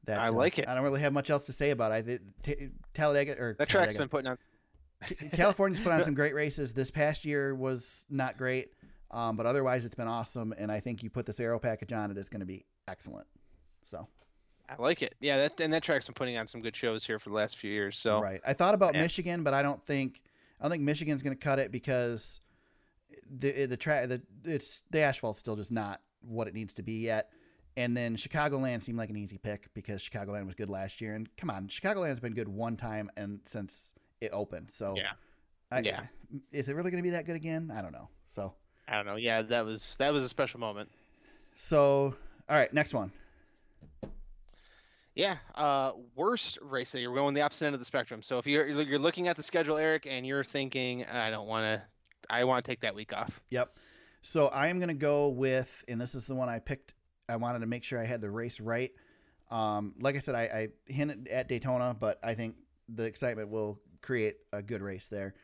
[0.04, 0.68] that I uh, like it.
[0.68, 1.94] I don't really have much else to say about it.
[2.08, 3.98] I, t- Talladega or That track's Talladega.
[3.98, 5.30] been putting on.
[5.32, 6.72] California's put on some great races.
[6.72, 8.72] This past year was not great,
[9.10, 10.54] um, but otherwise it's been awesome.
[10.56, 13.26] And I think you put this aero package on it, it's going to be excellent.
[13.84, 14.06] So
[14.68, 15.14] I like it.
[15.20, 17.58] Yeah, that and that track's been putting on some good shows here for the last
[17.58, 17.98] few years.
[17.98, 19.02] So right, I thought about Yeah.
[19.02, 20.20] Michigan, but I don't think
[20.60, 22.40] I don't think Michigan's going to cut it because
[23.30, 27.00] the the track the it's the asphalt's still just not what it needs to be
[27.04, 27.30] yet.
[27.76, 31.14] And then Chicagoland seemed like an easy pick because Chicagoland was good last year.
[31.14, 34.70] And come on, Chicagoland's been good one time and since it opened.
[34.70, 35.12] So Yeah.
[35.70, 36.02] I, Yeah.
[36.52, 37.72] is it really going to be that good again?
[37.74, 38.08] I don't know.
[38.28, 38.52] So.
[38.86, 39.16] I don't know.
[39.16, 40.90] Yeah, that was that was a special moment.
[41.56, 42.14] So,
[42.48, 43.10] all right, next one.
[45.14, 48.22] Yeah, uh, worst race that you're going the opposite end of the spectrum.
[48.22, 51.64] So if you're you're looking at the schedule, Eric, and you're thinking, I don't want
[51.64, 51.82] to,
[52.28, 53.40] I want to take that week off.
[53.50, 53.70] Yep.
[54.22, 56.94] So I am going to go with, and this is the one I picked.
[57.28, 58.92] I wanted to make sure I had the race right.
[59.50, 62.56] Um, like I said, I, I hinted at Daytona, but I think
[62.88, 65.34] the excitement will create a good race there.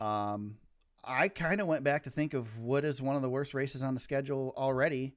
[0.00, 0.56] Um,
[1.04, 3.82] I kind of went back to think of what is one of the worst races
[3.82, 5.14] on the schedule already,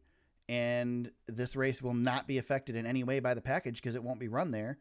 [0.49, 4.03] and this race will not be affected in any way by the package because it
[4.03, 4.77] won't be run there.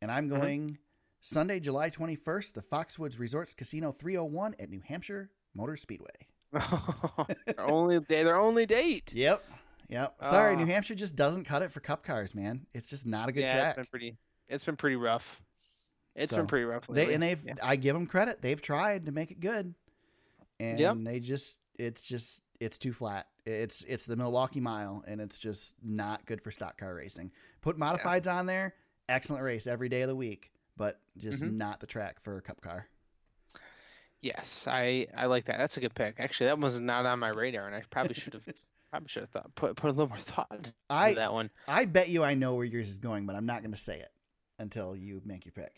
[0.00, 0.78] And I'm going
[1.22, 6.10] Sunday, July 21st, the Foxwoods Resorts Casino 301 at New Hampshire Motor Speedway.
[6.52, 9.12] their only day, their only date.
[9.14, 9.42] Yep.
[9.88, 10.16] Yep.
[10.24, 10.58] Sorry, Ah.
[10.58, 12.66] New Hampshire just doesn't cut it for cup cars, man.
[12.74, 13.66] It's just not a good yeah, track.
[13.68, 14.16] it's been pretty.
[14.48, 15.42] It's been pretty rough.
[16.14, 16.86] It's So, been pretty rough.
[16.86, 17.14] They lately.
[17.14, 17.54] and they've Yeah.
[17.62, 18.40] I give them credit.
[18.42, 19.74] They've tried to make it good.
[20.58, 20.96] And Yep.
[21.00, 23.26] they just it's just it's too flat.
[23.44, 27.32] It's it's the Milwaukee Mile and it's just not good for stock car racing.
[27.60, 28.74] Put modifieds on there,
[29.08, 31.52] excellent race every day of the week, but just Mhm.
[31.52, 32.88] not the track for a cup car.
[34.26, 35.58] Yes, I I like that.
[35.58, 36.16] That's a good pick.
[36.18, 38.44] Actually, that was not on my radar, and I probably should have
[38.90, 41.50] probably should have thought put put a little more thought into I that one.
[41.68, 43.98] I bet you I know where yours is going, but I'm not going to say
[44.00, 44.10] it
[44.58, 45.74] until you make your pick.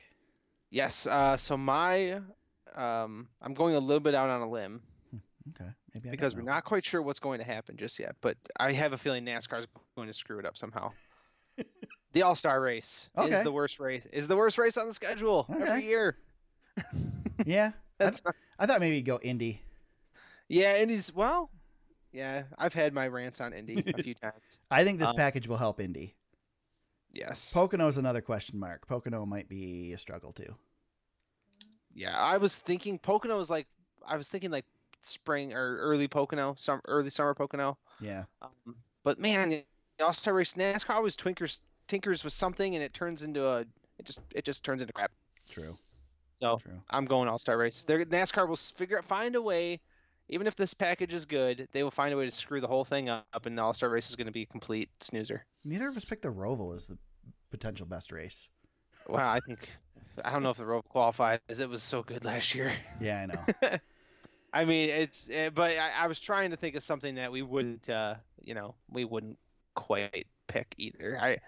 [0.71, 1.07] Yes.
[1.07, 2.21] Uh, so my
[2.75, 4.83] um, I'm going a little bit out on a limb
[5.51, 5.71] Okay.
[5.95, 8.73] Maybe I because we're not quite sure what's going to happen just yet, but I
[8.73, 10.93] have a feeling NASCAR's going to screw it up somehow.
[12.13, 13.35] the All Star Race Okay.
[13.35, 14.07] is the worst race.
[14.13, 15.63] Is the worst race on the schedule Okay.
[15.65, 16.17] every year.
[17.45, 17.73] Yeah.
[18.01, 18.23] I, That's
[18.59, 19.61] I thought maybe you'd go Indy.
[20.49, 21.51] yeah, Indy's well.
[22.13, 24.41] Yeah, I've had my rants on Indy a few times.
[24.71, 26.15] I think this Um, package will help Indy.
[27.13, 27.53] Yes.
[27.53, 28.87] Pocono is another question mark.
[28.87, 30.55] Pocono might be a struggle too.
[31.95, 33.67] Yeah, I was thinking Pocono is like
[34.07, 34.65] I was thinking like
[35.03, 37.77] spring or early Pocono, some early summer Pocono.
[38.01, 38.25] Yeah.
[38.43, 39.65] Um, but man, the
[40.05, 43.61] All Star Race NASCAR always twinkers tinkers with something, and it turns into a
[43.99, 45.11] it just it just turns into crap.
[45.51, 45.77] True.
[46.41, 46.81] So True.
[46.91, 47.85] I'm going All Star Race.
[47.85, 49.81] They're, NASCAR will figure out find a way,
[50.29, 52.85] even if this package is good, they will find a way to screw the whole
[52.85, 55.45] thing up, and the All Star Race is going to be a complete snoozer.
[55.65, 56.99] Neither of us picked the Roval as the
[57.51, 58.49] potential best race.
[59.09, 59.69] Wow, I think
[60.25, 61.41] I don't know if the rope qualifies.
[61.49, 62.73] It was so good last year.
[63.01, 63.79] Yeah, I know.
[64.53, 67.43] I mean, it's eh, but I, I was trying to think of something that we
[67.43, 69.39] wouldn't, uh, you know, we wouldn't
[69.75, 71.19] quite pick either.
[71.21, 71.39] I,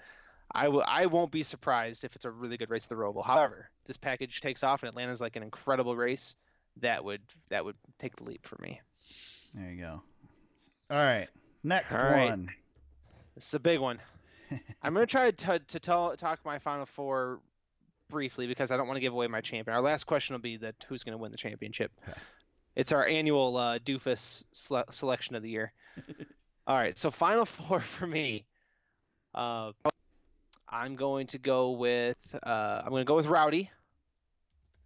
[0.53, 3.25] I, w- I won't be surprised if it's a really good race at the Roval.
[3.25, 6.37] However, this package takes off and Atlanta's like an incredible race.
[6.81, 7.21] That would
[7.51, 8.81] that would take the leap for me.
[9.55, 10.03] there you go.
[10.91, 11.29] All right.
[11.63, 12.31] Next All right.
[12.31, 12.49] one.
[13.35, 13.99] This is a big one.
[14.83, 17.41] I'm gonna try to to tell talk my final four
[18.09, 19.75] briefly because I don't want to give away my champion.
[19.75, 21.93] Our last question will be that who's gonna win the championship.
[22.09, 22.19] Okay.
[22.77, 25.73] It's our annual uh, doofus sele- selection of the year.
[26.67, 28.45] All right, so final four for me.
[29.35, 29.73] Uh,
[30.71, 33.71] I'm going to go with uh, I'm going to go with Rowdy.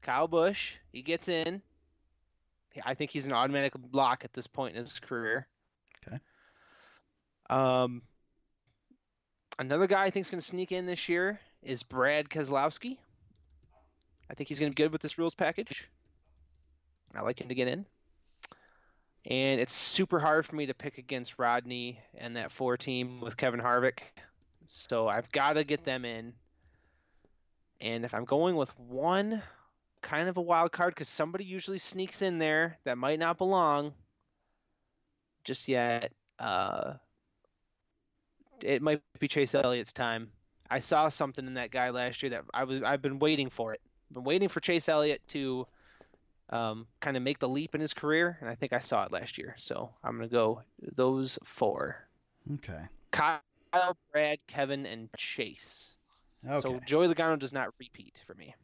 [0.03, 0.77] Kyle Busch.
[0.93, 1.63] He gets in.
[2.85, 5.47] I think he's an automatic lock at this point in his career.
[6.07, 6.19] Okay.
[7.49, 8.03] Um,
[9.59, 12.99] another guy I think is going to sneak in this year is Brad Keselowski.
[14.29, 15.89] I think he's going to be good with this rules package.
[17.15, 17.87] I like him to get in.
[19.27, 23.37] And it's super hard for me to pick against Rodney and that four team with
[23.37, 24.01] Kevin Harvick.
[24.67, 26.33] So I've got to get them in.
[27.81, 29.43] And if I'm going with one
[30.03, 33.93] kind of a wild card, because somebody usually sneaks in there that might not belong
[35.45, 36.95] just yet, uh,
[38.63, 40.31] it might be Chase Elliott's time.
[40.71, 43.75] I saw something in that guy last year that I was I've been waiting for
[43.75, 43.81] it.
[44.13, 45.67] been waiting for Chase Elliott to
[46.51, 49.13] um, kind of make the leap in his career, and I think I saw it
[49.13, 49.55] last year.
[49.59, 52.09] So I'm gonna go those four:
[52.55, 52.81] Okay.
[53.11, 53.41] Kyle,
[54.13, 55.97] Brad, Kevin, and Chase.
[56.49, 56.61] Okay.
[56.61, 58.55] So Joey Logano does not repeat for me.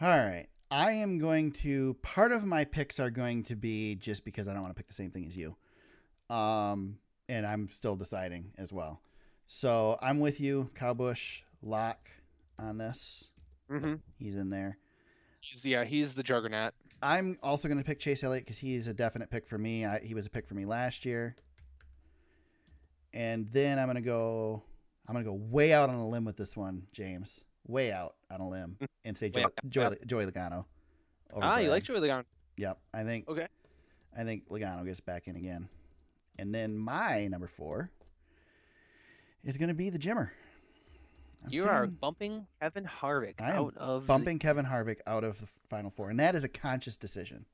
[0.00, 0.46] All right.
[0.70, 1.96] I am going to.
[2.02, 4.86] Part of my picks are going to be just because I don't want to pick
[4.86, 5.56] the same thing as you.
[6.28, 9.00] Um, and I'm still deciding as well.
[9.46, 12.10] So I'm with you, Kyle Busch, lock
[12.58, 13.24] on this.
[13.70, 13.94] Mm-hmm.
[14.18, 14.76] He's in there.
[15.40, 16.74] He's, yeah, he's the juggernaut.
[17.02, 19.86] I'm also going to pick Chase Elliott because he's a definite pick for me.
[19.86, 21.36] I, he was a pick for me last year.
[23.12, 24.62] And then I'm going to go.
[25.08, 27.42] I'm to go way out on a limb with this one, James.
[27.66, 29.44] Way out on a limb and say Joy.
[29.68, 30.64] Joy, Joy Logano.
[31.34, 32.24] Ah, you like Joey Legon?
[32.56, 33.28] Yep, I think.
[33.28, 33.46] Okay.
[34.16, 35.68] I think Logano gets back in again,
[36.38, 37.90] and then my number four
[39.44, 40.30] is going to be the Jimmer.
[41.44, 45.22] I'm You are bumping Kevin Harvick I am out of the- bumping Kevin Harvick out
[45.24, 47.44] of the final four, and that is a conscious decision.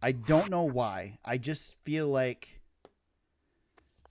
[0.00, 1.18] I don't know why.
[1.24, 2.59] I just feel like.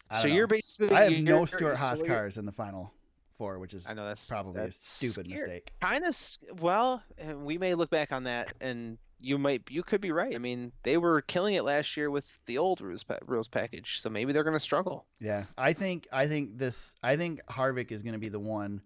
[0.09, 2.91] I So don't you're basically I have no Stewart-Haas so cars in the final
[3.37, 5.47] four, which is I know that's probably that's a stupid scary.
[5.47, 5.71] mistake.
[5.81, 7.03] Kind of well,
[7.35, 10.33] we may look back on that, and you might you could be right.
[10.33, 13.99] I mean, they were killing it last year with the old rules pa- rules package,
[14.01, 15.05] so maybe they're going to struggle.
[15.19, 18.81] Yeah, I think I think this I think Harvick is going to be the one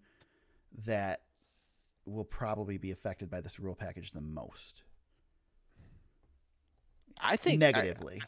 [0.84, 1.20] that
[2.04, 4.82] will probably be affected by this rule package the most
[7.20, 8.20] I think I- negatively.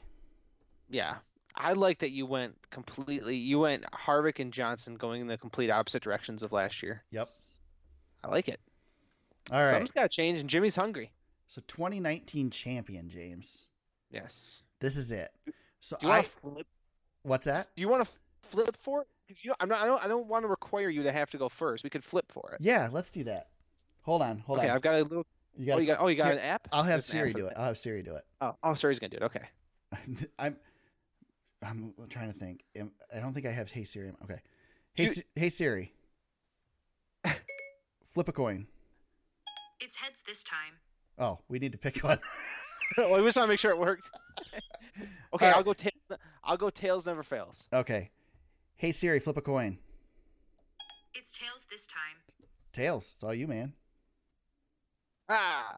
[0.88, 1.16] yeah,
[1.57, 3.37] I like that you went completely.
[3.37, 7.03] You went Harvick and Johnson going in the complete opposite directions of last year.
[7.11, 7.29] yep.
[8.25, 8.61] I like it.
[9.53, 9.71] All right.
[9.71, 11.13] Something's got to change, and Jimmy's hungry.
[11.47, 13.67] So 2019 champion James.
[14.11, 14.63] Yes.
[14.81, 15.31] This is it.
[15.81, 16.67] So I flip?
[17.23, 17.69] what's that?
[17.77, 18.11] Do you want to
[18.43, 19.09] flip for it?
[19.43, 19.83] You know, I'm not.
[19.83, 20.05] I don't.
[20.05, 21.85] I don't want to require you to have to go first.
[21.85, 22.65] We could flip for it.
[22.65, 23.49] Yeah, let's do that.
[24.03, 24.71] Hold on, hold okay, on.
[24.71, 25.27] Okay, I've got a little.
[25.57, 25.99] You oh, you got.
[26.01, 26.69] Oh, you got here, an app.
[26.71, 27.55] I'll have There's Siri do it.
[27.57, 28.25] I'll have Siri do it.
[28.41, 29.23] Oh, oh, Siri's gonna do it.
[29.25, 30.29] Okay.
[30.39, 30.57] I'm
[31.63, 32.65] I'm trying to think.
[33.15, 34.13] I don't think I have Hey Siri.
[34.25, 34.41] Okay.
[34.95, 35.93] Hey You- Hey Siri.
[38.15, 38.67] Flip a coin.
[39.81, 40.75] It's heads this time.
[41.19, 42.19] Oh, we need to pick one.
[42.99, 44.11] well, we just want to make sure it worked.
[45.35, 45.57] okay, Alright.
[45.57, 45.73] I'll go.
[45.73, 46.71] Ta- I'll go.
[46.71, 47.69] Tails never fails.
[47.73, 48.11] okay.
[48.77, 49.79] Hey Siri, flip a coin.
[51.15, 52.23] It's tails this time.
[52.73, 53.13] Tails.
[53.15, 53.73] It's all you, man.
[55.31, 55.77] Ah.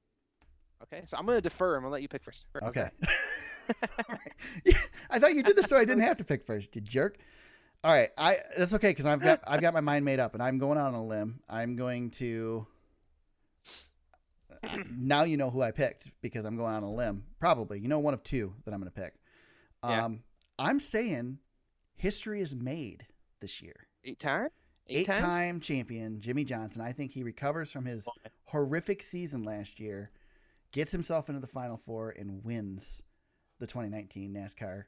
[0.83, 1.77] Okay, so I'm gonna defer.
[1.77, 2.47] I'm gonna let you pick first.
[2.61, 2.91] How's Okay.
[3.97, 4.75] Sorry.
[5.11, 7.19] I thought you did this so I didn't have to pick first, you jerk.
[7.85, 10.43] All right, I that's okay because I've got I've got my mind made up and
[10.43, 11.41] I'm going out on a limb.
[11.49, 12.67] I'm going to.
[14.91, 17.23] Now you know who I picked because I'm going out on a limb.
[17.39, 19.15] Probably you know one of two that I'm going to pick.
[19.85, 20.07] Yeah.
[20.07, 20.23] Um,
[20.59, 21.39] I'm saying
[21.95, 23.07] history is made
[23.41, 23.87] this year.
[24.05, 24.49] Eight time.
[24.89, 25.19] Eight, times?
[25.19, 26.83] Eight-time champion Jimmie Johnson.
[26.83, 28.09] I think he recovers from his
[28.45, 30.11] horrific season last year,
[30.73, 33.03] gets himself into the Final Four, and wins
[33.59, 34.85] the 2019 NASCAR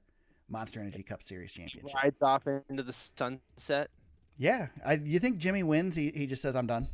[0.49, 1.95] Monster Energy Cup Series championship.
[1.95, 3.91] Rides off into the sunset.
[4.37, 5.95] Yeah, I, you think Jimmy wins?
[5.97, 6.89] He he just says I'm done.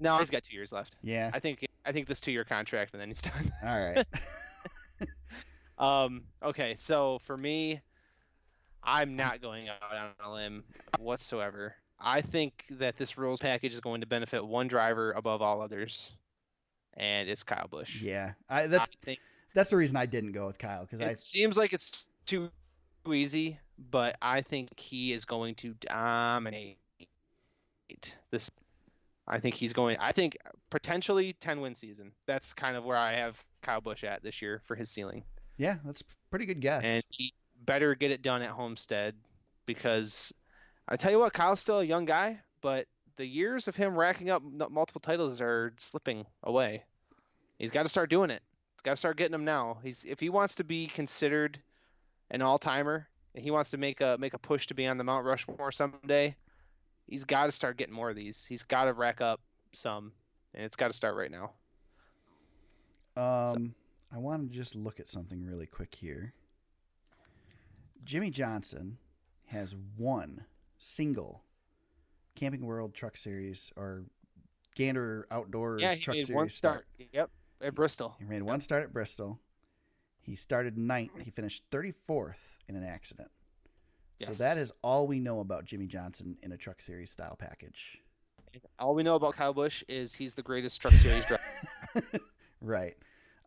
[0.00, 0.96] No, he's got two years left.
[1.02, 1.30] Yeah.
[1.32, 1.64] I think.
[1.84, 3.52] I think this two-year contract, and then he's done.
[3.64, 4.06] All right.
[5.78, 6.24] Um.
[6.42, 6.74] Okay.
[6.76, 7.80] So for me,
[8.84, 10.64] I'm not going out on a limb
[11.00, 11.74] whatsoever.
[11.98, 16.12] I think that this rules package is going to benefit one driver above all others,
[16.94, 18.00] and it's Kyle Busch.
[18.00, 18.32] yeah.
[18.48, 19.18] I, that's I think
[19.54, 22.50] that's the reason I didn't go with Kyle because I it seems like it's too
[23.12, 23.58] easy,
[23.90, 26.78] but I think he is going to dominate
[28.30, 28.50] this.
[29.26, 29.96] I think he's going.
[29.98, 30.36] I think
[30.70, 32.12] potentially 10 win season.
[32.26, 35.24] That's kind of where I have Kyle Busch at this year for his ceiling.
[35.56, 36.82] yeah, that's pretty good guess.
[36.84, 37.32] and he
[37.64, 39.14] better get it done at Homestead
[39.66, 40.32] because
[40.88, 42.86] I tell you what, Kyle's still a young guy, but
[43.16, 46.82] the years of him racking up multiple titles are slipping away.
[47.58, 48.42] He's got to start doing it.
[48.84, 49.78] Got to start getting them now.
[49.82, 51.58] He's if he wants to be considered
[52.30, 55.04] an all-timer and he wants to make a make a push to be on the
[55.04, 56.34] Mount Rushmore someday,
[57.06, 58.44] he's got to start getting more of these.
[58.44, 59.40] He's got to rack up
[59.72, 60.12] some,
[60.54, 61.52] and it's got to start right now.
[63.16, 63.74] Um,
[64.12, 66.32] I want to just look at something really quick here.
[68.04, 68.98] Jimmie Johnson
[69.46, 70.44] has one
[70.78, 71.42] single
[72.34, 74.04] Camping World Truck Series or
[74.74, 76.86] Gander Outdoors yeah, Truck Series start.
[77.12, 77.30] Yep,
[77.62, 78.16] at Bristol.
[78.18, 79.40] He made one start at Bristol.
[80.20, 81.12] He started ninth.
[81.22, 82.34] He finished 34th
[82.68, 83.30] in an accident.
[84.18, 84.28] Yes.
[84.28, 87.98] So that is all we know about Jimmie Johnson in a Truck Series style package.
[88.78, 92.20] All we know about Kyle Busch is he's the greatest Truck Series driver.
[92.60, 92.96] right.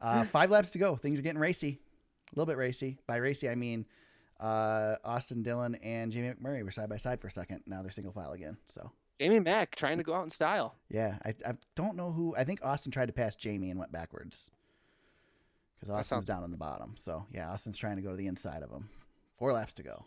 [0.01, 0.95] Uh, five laps to go.
[0.95, 1.79] Things are getting racy.
[2.31, 2.97] A little bit racy.
[3.07, 3.85] By racy, I mean
[4.39, 7.61] uh, Austin Dillon and Jamie McMurray were side by side for a second.
[7.65, 8.57] Now they're single file again.
[8.69, 10.75] So, Jamie Mack trying to go out in style.
[10.89, 12.35] yeah, I, I don't know who.
[12.35, 14.49] I think Austin tried to pass Jamie and went backwards
[15.79, 16.95] because Austin's sounds- down on the bottom.
[16.97, 18.89] So, yeah, Austin's trying to go to the inside of him.
[19.37, 20.03] Four laps to go.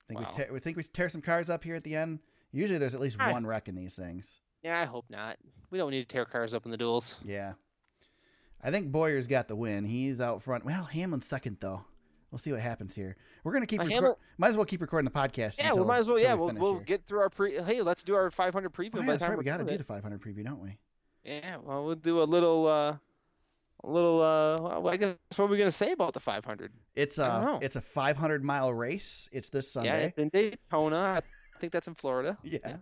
[0.00, 0.26] I think Wow.
[0.30, 2.18] we, tear, we think we tear some cars up here at the end.
[2.52, 4.40] Usually, there's at least I- one wreck in these things.
[4.62, 5.38] Yeah, I hope not.
[5.70, 7.16] We don't need to tear cars up in the duels.
[7.24, 7.54] Yeah.
[8.62, 9.84] I think Bowyer's got the win.
[9.86, 10.64] He's out front.
[10.64, 11.84] Well, Hamlin's second though.
[12.32, 13.14] We'll see what happens here.
[13.44, 13.82] We're gonna keep.
[13.82, 15.58] Hamil- might as well keep recording the podcast.
[15.58, 16.18] Yeah, until, we might as well.
[16.18, 17.62] Yeah, we we'll, we'll get through our pre.
[17.62, 18.90] Hey, let's do our 500 preview.
[18.94, 19.38] Oh, by yeah, that's time right.
[19.38, 20.78] We got to do the 500 preview, don't we?
[21.24, 22.66] Yeah, well, we'll do a little.
[22.66, 22.96] uh
[23.84, 24.20] a little.
[24.22, 26.72] uh well, I guess what are we gonna say about the 500?
[26.94, 29.28] It's a it's a 500 mile race.
[29.30, 30.04] It's this Yeah, Sunday.
[30.06, 31.22] it's in Daytona.
[31.22, 32.38] I think that's in Florida.
[32.44, 32.76] Yeah.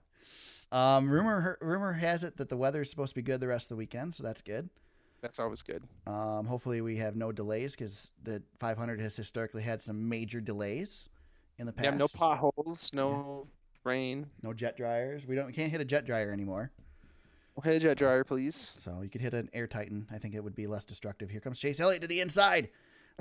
[0.73, 3.65] Um, rumor rumor has it that the weather is supposed to be good the rest
[3.65, 4.71] of the weekend, so that's good.
[5.21, 5.83] That's always good.
[6.07, 11.09] Um, hopefully we have no delays because the 500 has historically had some major delays
[11.59, 11.85] in the past.
[11.85, 13.47] Yeah, no potholes, no
[13.85, 14.27] rain.
[14.43, 15.27] No jet dryers.
[15.27, 16.71] We don't we can't hit a jet dryer anymore.
[17.55, 18.73] We'll hit a jet dryer, please.
[18.79, 20.07] So you could hit an Air Titan.
[20.11, 21.31] I think it would be less destructive.
[21.31, 22.71] Here comes Chase Elliott to the inside.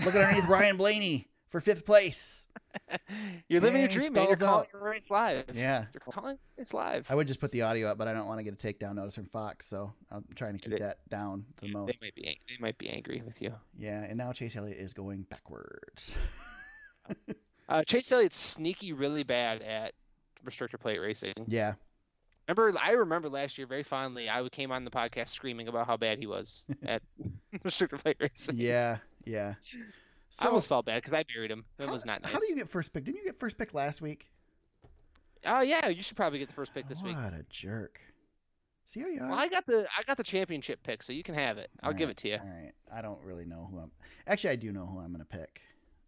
[0.06, 2.46] Looking underneath Ryan Blaney for fifth place.
[3.48, 4.28] You're living your dream, man.
[4.28, 4.68] You're calling out.
[4.74, 5.46] your race live.
[5.54, 5.86] Yeah.
[5.94, 7.08] You're calling it's live.
[7.10, 8.96] I would just put the audio up, but I don't want to get a takedown
[8.96, 12.02] notice from Fox, so I'm trying to keep It- that down to the They most.
[12.02, 13.54] might be they might be angry with you.
[13.78, 16.16] Yeah, and now Chase Elliott is going backwards.
[17.68, 19.94] Uh, Chase Elliott's sneaky really bad at
[20.44, 21.34] restrictor plate racing.
[21.48, 21.74] yeah,
[22.48, 24.28] Remember, I remember last year very fondly.
[24.28, 27.04] I came on the podcast screaming about how bad he was at
[27.64, 28.58] restrictor plate racing.
[28.58, 29.54] yeah, yeah.
[30.40, 31.66] I almost felt bad because I buried him.
[31.80, 32.32] It how, was not nice.
[32.32, 33.04] how do you get first pick?
[33.04, 34.30] Didn't you get first pick last week?
[35.46, 37.18] Oh yeah, you should probably get the first pick this what week.
[37.18, 38.00] a jerk.
[38.86, 39.30] See how you are?
[39.30, 41.70] Well, I got the I got the championship pick, so you can have it.
[41.84, 42.38] I'll give it to you.
[42.38, 42.72] All right.
[42.92, 43.92] I don't really know who I'm.
[44.26, 45.62] Actually, I do know who I'm going to pick.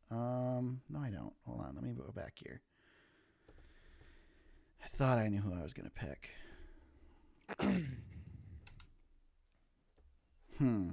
[0.10, 1.32] Um, no, I don't.
[1.46, 1.76] Hold on.
[1.76, 2.60] Let me go back here.
[4.84, 6.30] I thought I knew who I was going to pick.
[10.58, 10.90] hmm.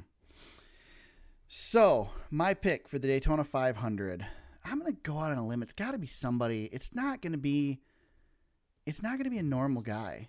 [1.49, 4.27] So, my pick for the Daytona 500.
[4.65, 5.63] I'm going to go out on a limb.
[5.63, 6.69] It's got to be somebody.
[6.73, 7.81] It's not going to be.
[8.85, 10.29] It's not going to be a normal guy.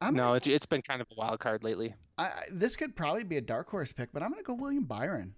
[0.00, 1.94] I'm no, gonna- it, it's been kind of a wild card lately.
[2.16, 4.54] I, I this could probably be a dark horse pick, but I'm going to go
[4.54, 5.34] William Byron.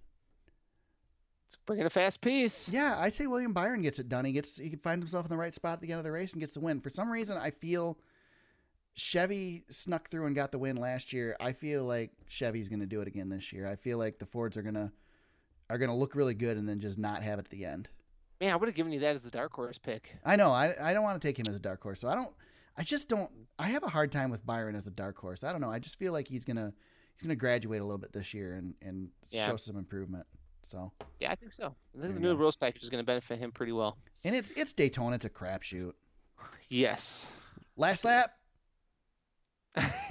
[1.47, 2.69] It's bringing a fast piece.
[2.69, 4.25] Yeah, I say William Byron gets it done.
[4.25, 6.11] He gets he can find himself in the right spot at the end of the
[6.11, 6.79] race and gets the win.
[6.79, 7.97] For some reason, I feel
[8.95, 11.35] Chevy snuck through and got the win last year.
[11.39, 13.67] I feel like Chevy's going to do it again this year.
[13.67, 14.91] I feel like the Fords are going to
[15.69, 17.87] are going to look really good and then just not have it at the end.
[18.41, 20.17] Man, I would have given you that as the dark horse pick.
[20.25, 20.51] I know.
[20.51, 21.99] I I don't want to take him as a dark horse.
[22.01, 22.31] So I don't
[22.77, 25.43] I just don't I have a hard time with Byron as a dark horse.
[25.43, 25.71] I don't know.
[25.71, 26.73] I just feel like he's going to
[27.15, 29.47] he's going to graduate a little bit this year and and Yeah.
[29.47, 30.25] show some improvement.
[30.67, 31.75] So, Yeah, I think so.
[31.97, 33.97] I think the new rules package is going to benefit him pretty well.
[34.25, 35.93] and it's it's Daytona, it's a crapshoot.
[36.69, 37.29] Yes.
[37.77, 38.33] Last lap,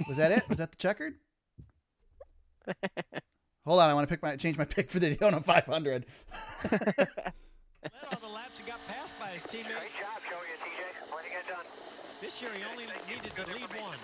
[0.07, 0.47] Was that it?
[0.49, 1.15] Was that the checkered?
[3.65, 6.05] Hold on, I want to pick my change my pick for the Daytona 500.
[6.71, 6.81] Led
[8.11, 9.63] all the laps and got passed by his teammate.
[9.65, 11.15] Great job showing you, TJ.
[11.15, 11.65] Way to get done.
[12.21, 13.97] This year he only needed to lead one.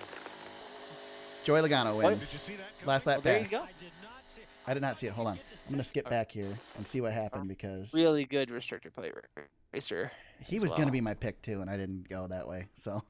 [1.44, 2.28] Joey Logano Did you wins.
[2.28, 2.86] see that?
[2.86, 3.50] Last lap Well, there you pass.
[3.50, 3.58] go.
[3.62, 4.40] I did not see.
[4.66, 5.12] I did not see it.
[5.12, 5.38] Hold on.
[5.66, 9.42] I'm gonna skip back here and see what happened because Really good restrictor plate ra-
[9.72, 10.10] racer.
[10.44, 10.78] he was well.
[10.80, 12.68] gonna be my pick too, and I didn't go that way.
[12.74, 13.02] So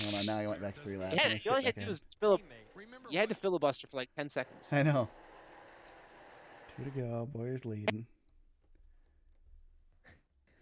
[0.00, 0.26] hold on.
[0.26, 1.14] Now I went back three laps.
[1.16, 3.10] Yeah, Let you only back had to do was fill, Teammate.
[3.10, 4.68] you had to filibuster for like 10 seconds.
[4.72, 5.08] I know.
[6.76, 7.28] Two to go.
[7.32, 8.06] Bowyer's leading.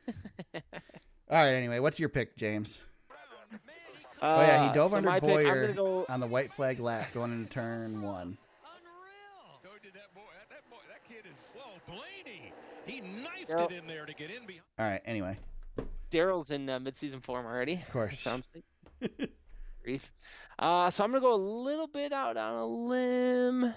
[0.08, 0.12] All
[1.30, 1.52] right.
[1.52, 2.80] Anyway, what's your pick, James?
[4.22, 6.04] Oh yeah, he Uh, dove so under my pick, Boyer go.
[6.10, 8.36] on the white flag lap going into turn one.
[8.62, 9.60] Unreal.
[9.64, 10.20] Told you that boy,
[10.50, 11.38] that boy, that kid is.
[11.54, 12.52] Whoa, Blaney!
[12.84, 14.62] He knifed it in there to get in behind.
[14.78, 15.00] All right.
[15.06, 15.38] Anyway,
[16.10, 17.74] Darrell's in uh, midseason form already.
[17.74, 18.18] of course.
[18.20, 18.64] Sounds like
[19.82, 20.12] grief.
[20.58, 23.74] Uh, so I'm gonna go a little bit out on a limb.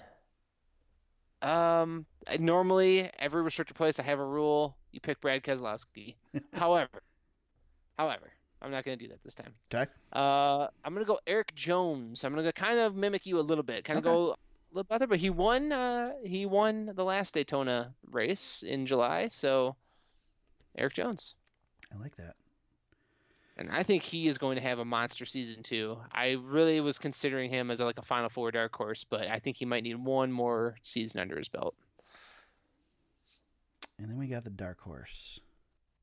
[1.42, 6.14] Um, I, normally every restricted place I have a rule: you pick Brad Keselowski.
[6.52, 7.02] however,
[7.98, 9.54] however, I'm not gonna do that this time.
[9.72, 9.90] Okay.
[10.12, 12.24] Uh, I'm gonna go Erik Jones.
[12.24, 14.14] I'm gonna go kind of mimic you a little bit, kind of Okay.
[14.14, 14.36] go a
[14.72, 15.72] little better, but he won.
[15.72, 19.76] Uh, he won the last Daytona race in July, so
[20.76, 21.34] Erik Jones.
[21.94, 22.36] I like that.
[23.56, 25.96] And I think he is going to have a monster season too.
[26.12, 29.56] I really was considering him as like a Final Four dark horse, but I think
[29.56, 31.74] he might need one more season under his belt.
[33.98, 35.38] And then we got the dark horse.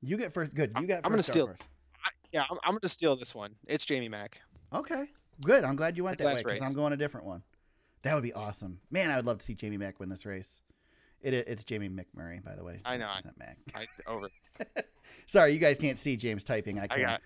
[0.02, 0.56] You get first.
[0.56, 0.72] Good.
[0.80, 1.02] You got.
[1.04, 1.60] I'm gonna steal- horse.
[2.32, 3.54] Yeah, I'm, I'm going to steal this one.
[3.68, 4.40] It's Jamie Mack.
[4.74, 5.04] Okay.
[5.44, 5.66] Good.
[5.66, 6.62] I'm glad you went It's that way because.
[6.62, 7.44] I'm going a different one.
[8.04, 8.80] That would be awesome.
[8.90, 10.62] Man, I would love to see Jamie Mack win this race.
[11.22, 12.80] It, it's Jamie McMurray, by the way.
[12.86, 13.58] I know, It's not Mac.
[13.76, 14.30] I over.
[15.28, 16.80] Sorry, you guys can't see James typing.
[16.80, 17.02] I I can.
[17.02, 17.22] got.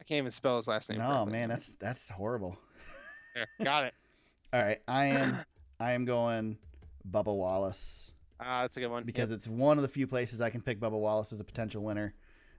[0.00, 0.98] I can't even spell his last name.
[0.98, 1.32] no, correctly.
[1.32, 2.58] man, that's that's horrible.
[3.34, 3.94] There, got it.
[4.52, 5.40] All right, I am
[5.80, 6.58] I am going
[7.08, 9.02] Bubba Wallace Ah, that's a good one.
[9.04, 11.82] because it's one of the few places I can pick Bubba Wallace as a potential
[11.82, 12.14] winner.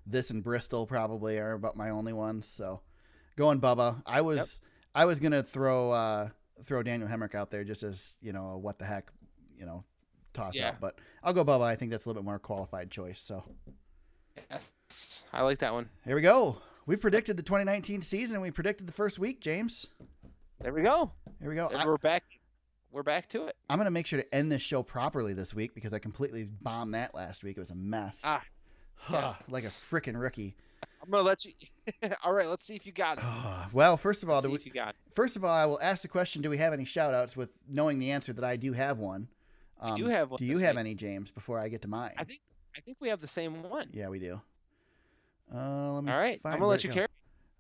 [0.06, 2.48] This and Bristol probably are about my only ones.
[2.48, 2.82] So
[3.38, 4.02] going Bubba.
[4.06, 4.62] I was
[4.94, 6.30] I was gonna throw uh,
[6.64, 9.10] throw Daniel Hemric out there just as you know a what the heck
[9.58, 9.84] you know
[10.34, 10.70] toss Yeah.
[10.70, 10.80] out.
[10.82, 11.64] But I'll go Bubba.
[11.64, 13.20] I think that's a little bit more qualified choice.
[13.22, 13.44] So
[14.50, 15.90] Yes, I like that one.
[16.06, 16.58] here we go.
[16.90, 18.42] We predicted the 2019 season.
[18.42, 19.86] We predicted the first week, James.
[20.60, 21.12] There we go.
[21.40, 21.68] Here we go.
[21.68, 22.24] And I, we're back.
[22.92, 23.56] We're back to it.
[23.70, 26.46] I'm going to make sure to end this show properly this week because I completely
[26.46, 27.58] bombed that last week.
[27.58, 28.22] It was a mess.
[28.24, 28.42] Ah,
[29.08, 29.36] yeah.
[29.48, 30.56] like a freaking rookie.
[31.04, 31.54] I'm gonna let you.
[32.24, 33.24] all right, let's see if you got it.
[33.72, 35.80] well, first of all, Let's do see we, you got first of all, I will
[35.82, 38.56] ask the question: Do we have any shout outs with knowing the answer that I
[38.56, 39.28] do have one?
[39.80, 40.80] Um, do have one Do you have week.
[40.80, 41.30] any, James?
[41.30, 42.40] Before I get to mine, I think.
[42.76, 43.90] I think we have the same one.
[43.94, 44.42] yeah, we do.
[45.54, 47.08] Uh, let me All right, I'm gonna let you carry.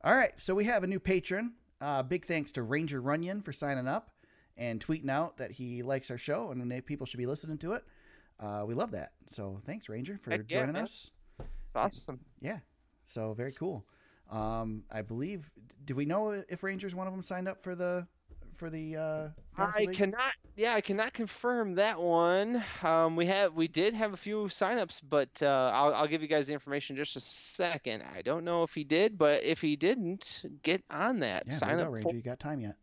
[0.03, 1.53] All right, so we have a new patron.
[1.81, 4.11] Uh, big thanks to Ranger Runyon for signing up
[4.57, 7.83] and tweeting out that he likes our show and people should be listening to it.
[8.39, 9.11] Uh, we love that.
[9.27, 11.11] So thanks, Ranger, for Heck joining us.
[11.75, 12.19] Awesome.
[12.41, 12.59] Yeah,
[13.05, 13.85] so very cool.
[14.29, 15.49] Um, I believe.
[15.85, 18.07] Do we know if Ranger's one of them signed up for the
[18.55, 18.95] for the?
[18.95, 19.95] Uh, I league?
[19.95, 20.33] cannot.
[20.55, 22.63] Yeah, I cannot confirm that one.
[22.83, 26.27] Um, we have we did have a few signups, but uh, I'll I'll give you
[26.27, 28.03] guys the information in just a second.
[28.13, 31.43] I don't know if he did, but if he didn't, get on that.
[31.47, 31.77] Yeah, Sign up.
[31.79, 32.15] go, for- Ranger.
[32.17, 32.75] You got time yet?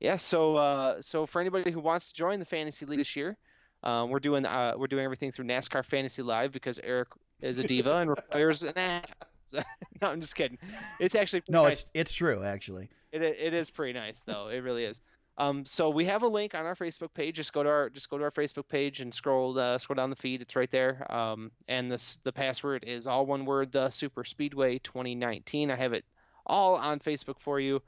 [0.00, 3.38] Yeah, so uh, so for anybody who wants to join the fantasy league this year,
[3.82, 7.08] um, we're doing uh, we're doing everything through NASCAR Fantasy Live because Eric
[7.40, 9.24] is a diva and requires an app.
[9.54, 9.62] no,
[10.02, 10.58] I'm just kidding.
[11.00, 11.82] It's actually No, nice.
[11.84, 12.90] it's it's true actually.
[13.12, 14.48] It, it is pretty nice though.
[14.48, 15.00] It really is.
[15.38, 17.36] Um, so we have a link on our Facebook page.
[17.36, 20.10] Just go to our just go to our Facebook page and scroll uh, scroll down
[20.10, 20.40] the feed.
[20.40, 21.06] It's right there.
[21.12, 23.72] Um, and this the password is all one word.
[23.72, 25.70] The Super Speedway 2019.
[25.70, 26.04] I have it
[26.46, 27.82] all on Facebook for you.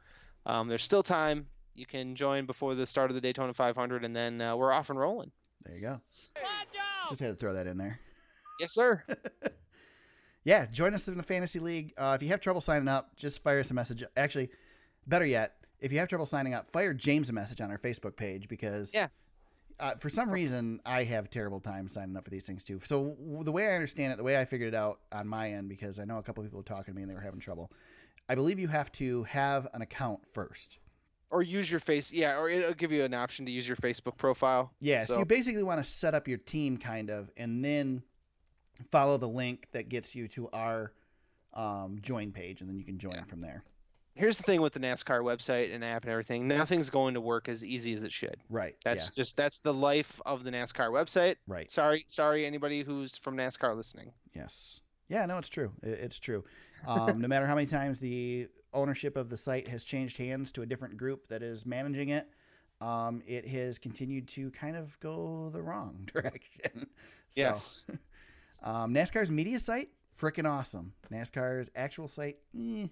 [0.47, 1.47] Um, there's still time.
[1.75, 4.91] You can join before the start of the Daytona 500, and then uh, we're off
[4.91, 5.31] and rolling.
[5.65, 6.01] There you go.
[7.09, 8.01] Just had to throw that in there.
[8.59, 9.05] Yes, sir.
[10.49, 11.93] Yeah, join us in the fantasy league.
[11.99, 14.03] Uh, if you have trouble signing up, just fire us a message.
[14.17, 14.49] Actually,
[15.07, 18.17] better yet, if you have trouble signing up, fire James a message on our Facebook
[18.17, 19.09] page because Yeah.
[19.81, 22.81] uh, for some reason I have terrible time signing up for these things too.
[22.85, 25.53] So w- the way I understand it, the way I figured it out on my
[25.53, 27.41] end, because I know a couple people were talking to me and they were having
[27.41, 27.71] trouble.
[28.29, 30.79] I believe you have to have an account first.
[31.31, 32.11] or use your face.
[32.11, 34.73] Yeah, or it'll give you an option to use your Facebook profile.
[34.81, 38.03] Yeah, so, So- you basically want to set up your team kind of, and then
[38.91, 40.93] follow the link that gets you to our
[41.53, 43.25] um, join page, and then you can join Yeah.
[43.25, 43.63] from there.
[44.19, 46.49] Here's the thing with the NASCAR website and app and everything.
[46.49, 48.37] Nothing's going to work as easy as it should.
[48.51, 48.75] Right.
[48.85, 51.37] That's just that's the life of the NASCAR website.
[51.47, 51.71] Right.
[51.71, 54.11] Sorry, sorry, anybody who's from NASCAR listening.
[54.35, 54.81] Yes.
[55.09, 55.25] Yeah.
[55.27, 55.71] No, it's true.
[55.85, 56.45] It's true.
[56.87, 60.63] Um, no matter how many times the ownership of the site has changed hands to
[60.63, 62.29] a different group that is managing it,
[62.81, 66.89] um, it has continued to kind of go the wrong direction.
[67.31, 67.85] So, Yes.
[68.61, 69.91] Um, NASCAR's media site,
[70.21, 70.93] freaking awesome.
[71.13, 72.87] NASCAR's actual site, eh.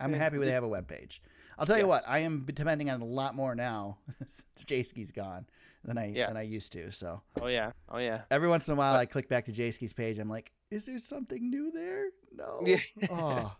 [0.00, 1.22] I'm happy they have a web page.
[1.58, 5.46] I'll tell you what, I am depending on a lot more now since Jayski's gone
[5.84, 6.90] than I than I used to.
[6.90, 7.72] So Oh yeah.
[7.88, 8.22] Oh yeah.
[8.30, 10.18] every once in a while, I click back to Jayski's page.
[10.18, 12.06] I'm like, is there something new there?
[12.34, 12.62] No.
[12.66, 12.78] Yeah.
[13.10, 13.52] oh,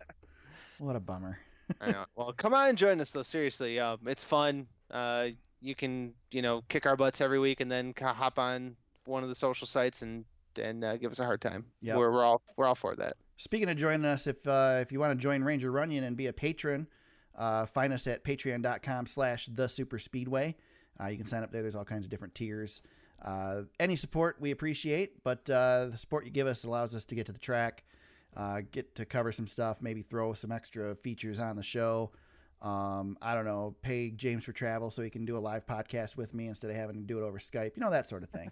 [0.79, 1.39] what a bummer.
[1.79, 2.05] I know.
[2.15, 3.21] Well, come on and join us though.
[3.23, 4.67] Seriously, um, it's fun.
[4.89, 5.29] Uh,
[5.61, 8.75] you can you know kick our butts every week and then hop on
[9.05, 10.25] one of the social sites and
[10.61, 11.65] and uh, give us a hard time.
[11.81, 11.97] Yep.
[11.97, 13.15] We're we're all we're all for that.
[13.41, 16.27] Speaking of joining us, if uh, if you want to join Ranger Runyon and be
[16.27, 16.85] a patron,
[17.35, 20.55] uh, find us at patreon.com slash the super speedway.
[21.01, 21.63] Uh, you can sign up there.
[21.63, 22.83] There's all kinds of different tiers.
[23.19, 27.15] Uh, any support we appreciate, but uh, the support you give us allows us to
[27.15, 27.83] get to the track,
[28.37, 32.11] uh, get to cover some stuff, maybe throw some extra features on the show.
[32.61, 36.15] Um, I don't know, pay James for travel so he can do a live podcast
[36.15, 37.75] with me instead of having to do it over Skype.
[37.75, 38.51] You know, that sort of thing.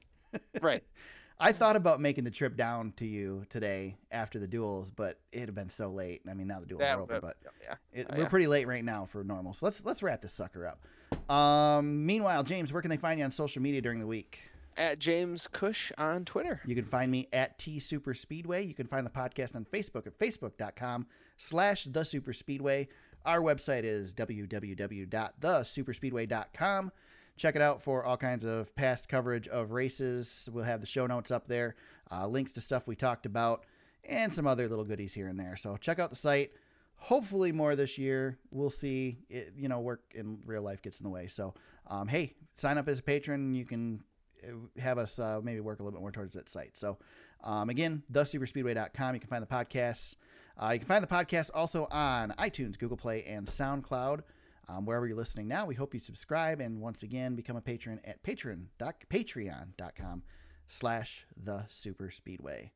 [0.59, 0.83] Right.
[1.39, 5.39] I thought about making the trip down to you today after the duels, but it
[5.41, 6.21] had been so late.
[6.29, 7.75] I mean, now the duels That are over, but yeah.
[7.93, 8.29] it, Oh, we're yeah.
[8.29, 9.53] pretty late right now for normal.
[9.53, 10.85] So let's let's wrap this sucker up.
[11.33, 14.39] Um, meanwhile, James, where can they find you on social media during the week?
[14.77, 16.61] At James Cush on Twitter.
[16.65, 18.63] You can find me at T Super Speedway.
[18.65, 22.89] You can find the podcast on Facebook at facebook.com slash the Super Speedway.
[23.25, 26.91] Our website is www.thesuperspeedway.com.
[27.39, 30.49] Check it out for all kinds of past coverage of races.
[30.51, 31.77] We'll have the show notes up there,
[32.11, 33.65] uh, links to stuff we talked about,
[34.03, 35.55] and some other little goodies here and there.
[35.55, 36.51] So check out the site.
[36.97, 38.37] Hopefully more this year.
[38.51, 39.19] We'll see.
[39.29, 41.27] It, you know, work in real life gets in the way.
[41.27, 41.53] So,
[41.87, 43.53] um, hey, sign up as a patron.
[43.53, 44.03] You can
[44.43, 46.75] uh, have us uh, maybe work a little bit more towards that site.
[46.75, 46.97] So,
[47.45, 49.13] um, again, thesuperspeedway.com.
[49.13, 50.17] You can find the podcasts.
[50.61, 54.23] Uh, you can find the podcast also on iTunes, Google Play, and SoundCloud.
[54.69, 57.99] Um, wherever you're listening now, we hope you subscribe and once again become a patron
[58.05, 60.23] at patron doc, patreon.com
[60.67, 62.71] slash the super speedway.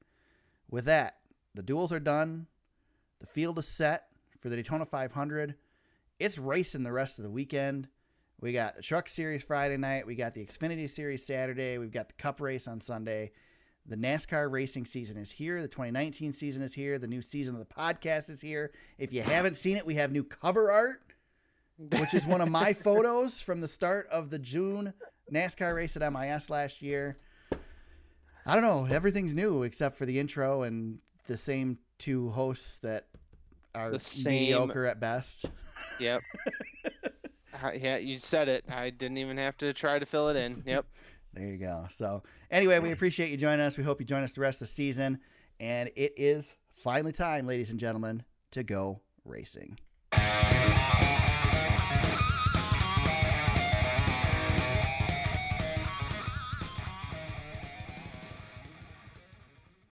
[0.70, 1.18] With that,
[1.54, 2.48] the duels are done.
[3.20, 4.08] The field is set
[4.40, 5.54] for the Daytona 500.
[6.20, 7.90] It's racing the rest of the weekend.
[8.42, 10.08] We got the Truck Series Friday night.
[10.08, 11.78] We got the Xfinity Series Saturday.
[11.78, 13.32] We've got the Cup race on Sunday.
[13.86, 15.62] The NASCAR racing season is here.
[15.62, 16.98] The 2019 season is here.
[16.98, 18.72] The new season of the podcast is here.
[18.98, 21.13] If you haven't seen it, we have new cover art,
[21.78, 24.94] which is one of my photos from the start of the June
[25.32, 27.18] NASCAR race at MIS last year.
[28.46, 28.86] I don't know.
[28.94, 33.08] Everything's new except for the intro and the same two hosts that
[33.74, 35.46] are The same- mediocre at best.
[36.00, 36.22] Yep.
[37.76, 38.66] Yeah, you said it.
[38.70, 40.64] I didn't even have to try to fill it in.
[40.66, 40.86] Yep.
[41.36, 41.88] There you go.
[41.98, 42.22] So,
[42.52, 43.76] anyway, we appreciate you joining us.
[43.76, 45.18] We hope you join us the rest of the season.
[45.60, 46.46] And it is
[46.84, 49.80] finally time, ladies and gentlemen, to go racing.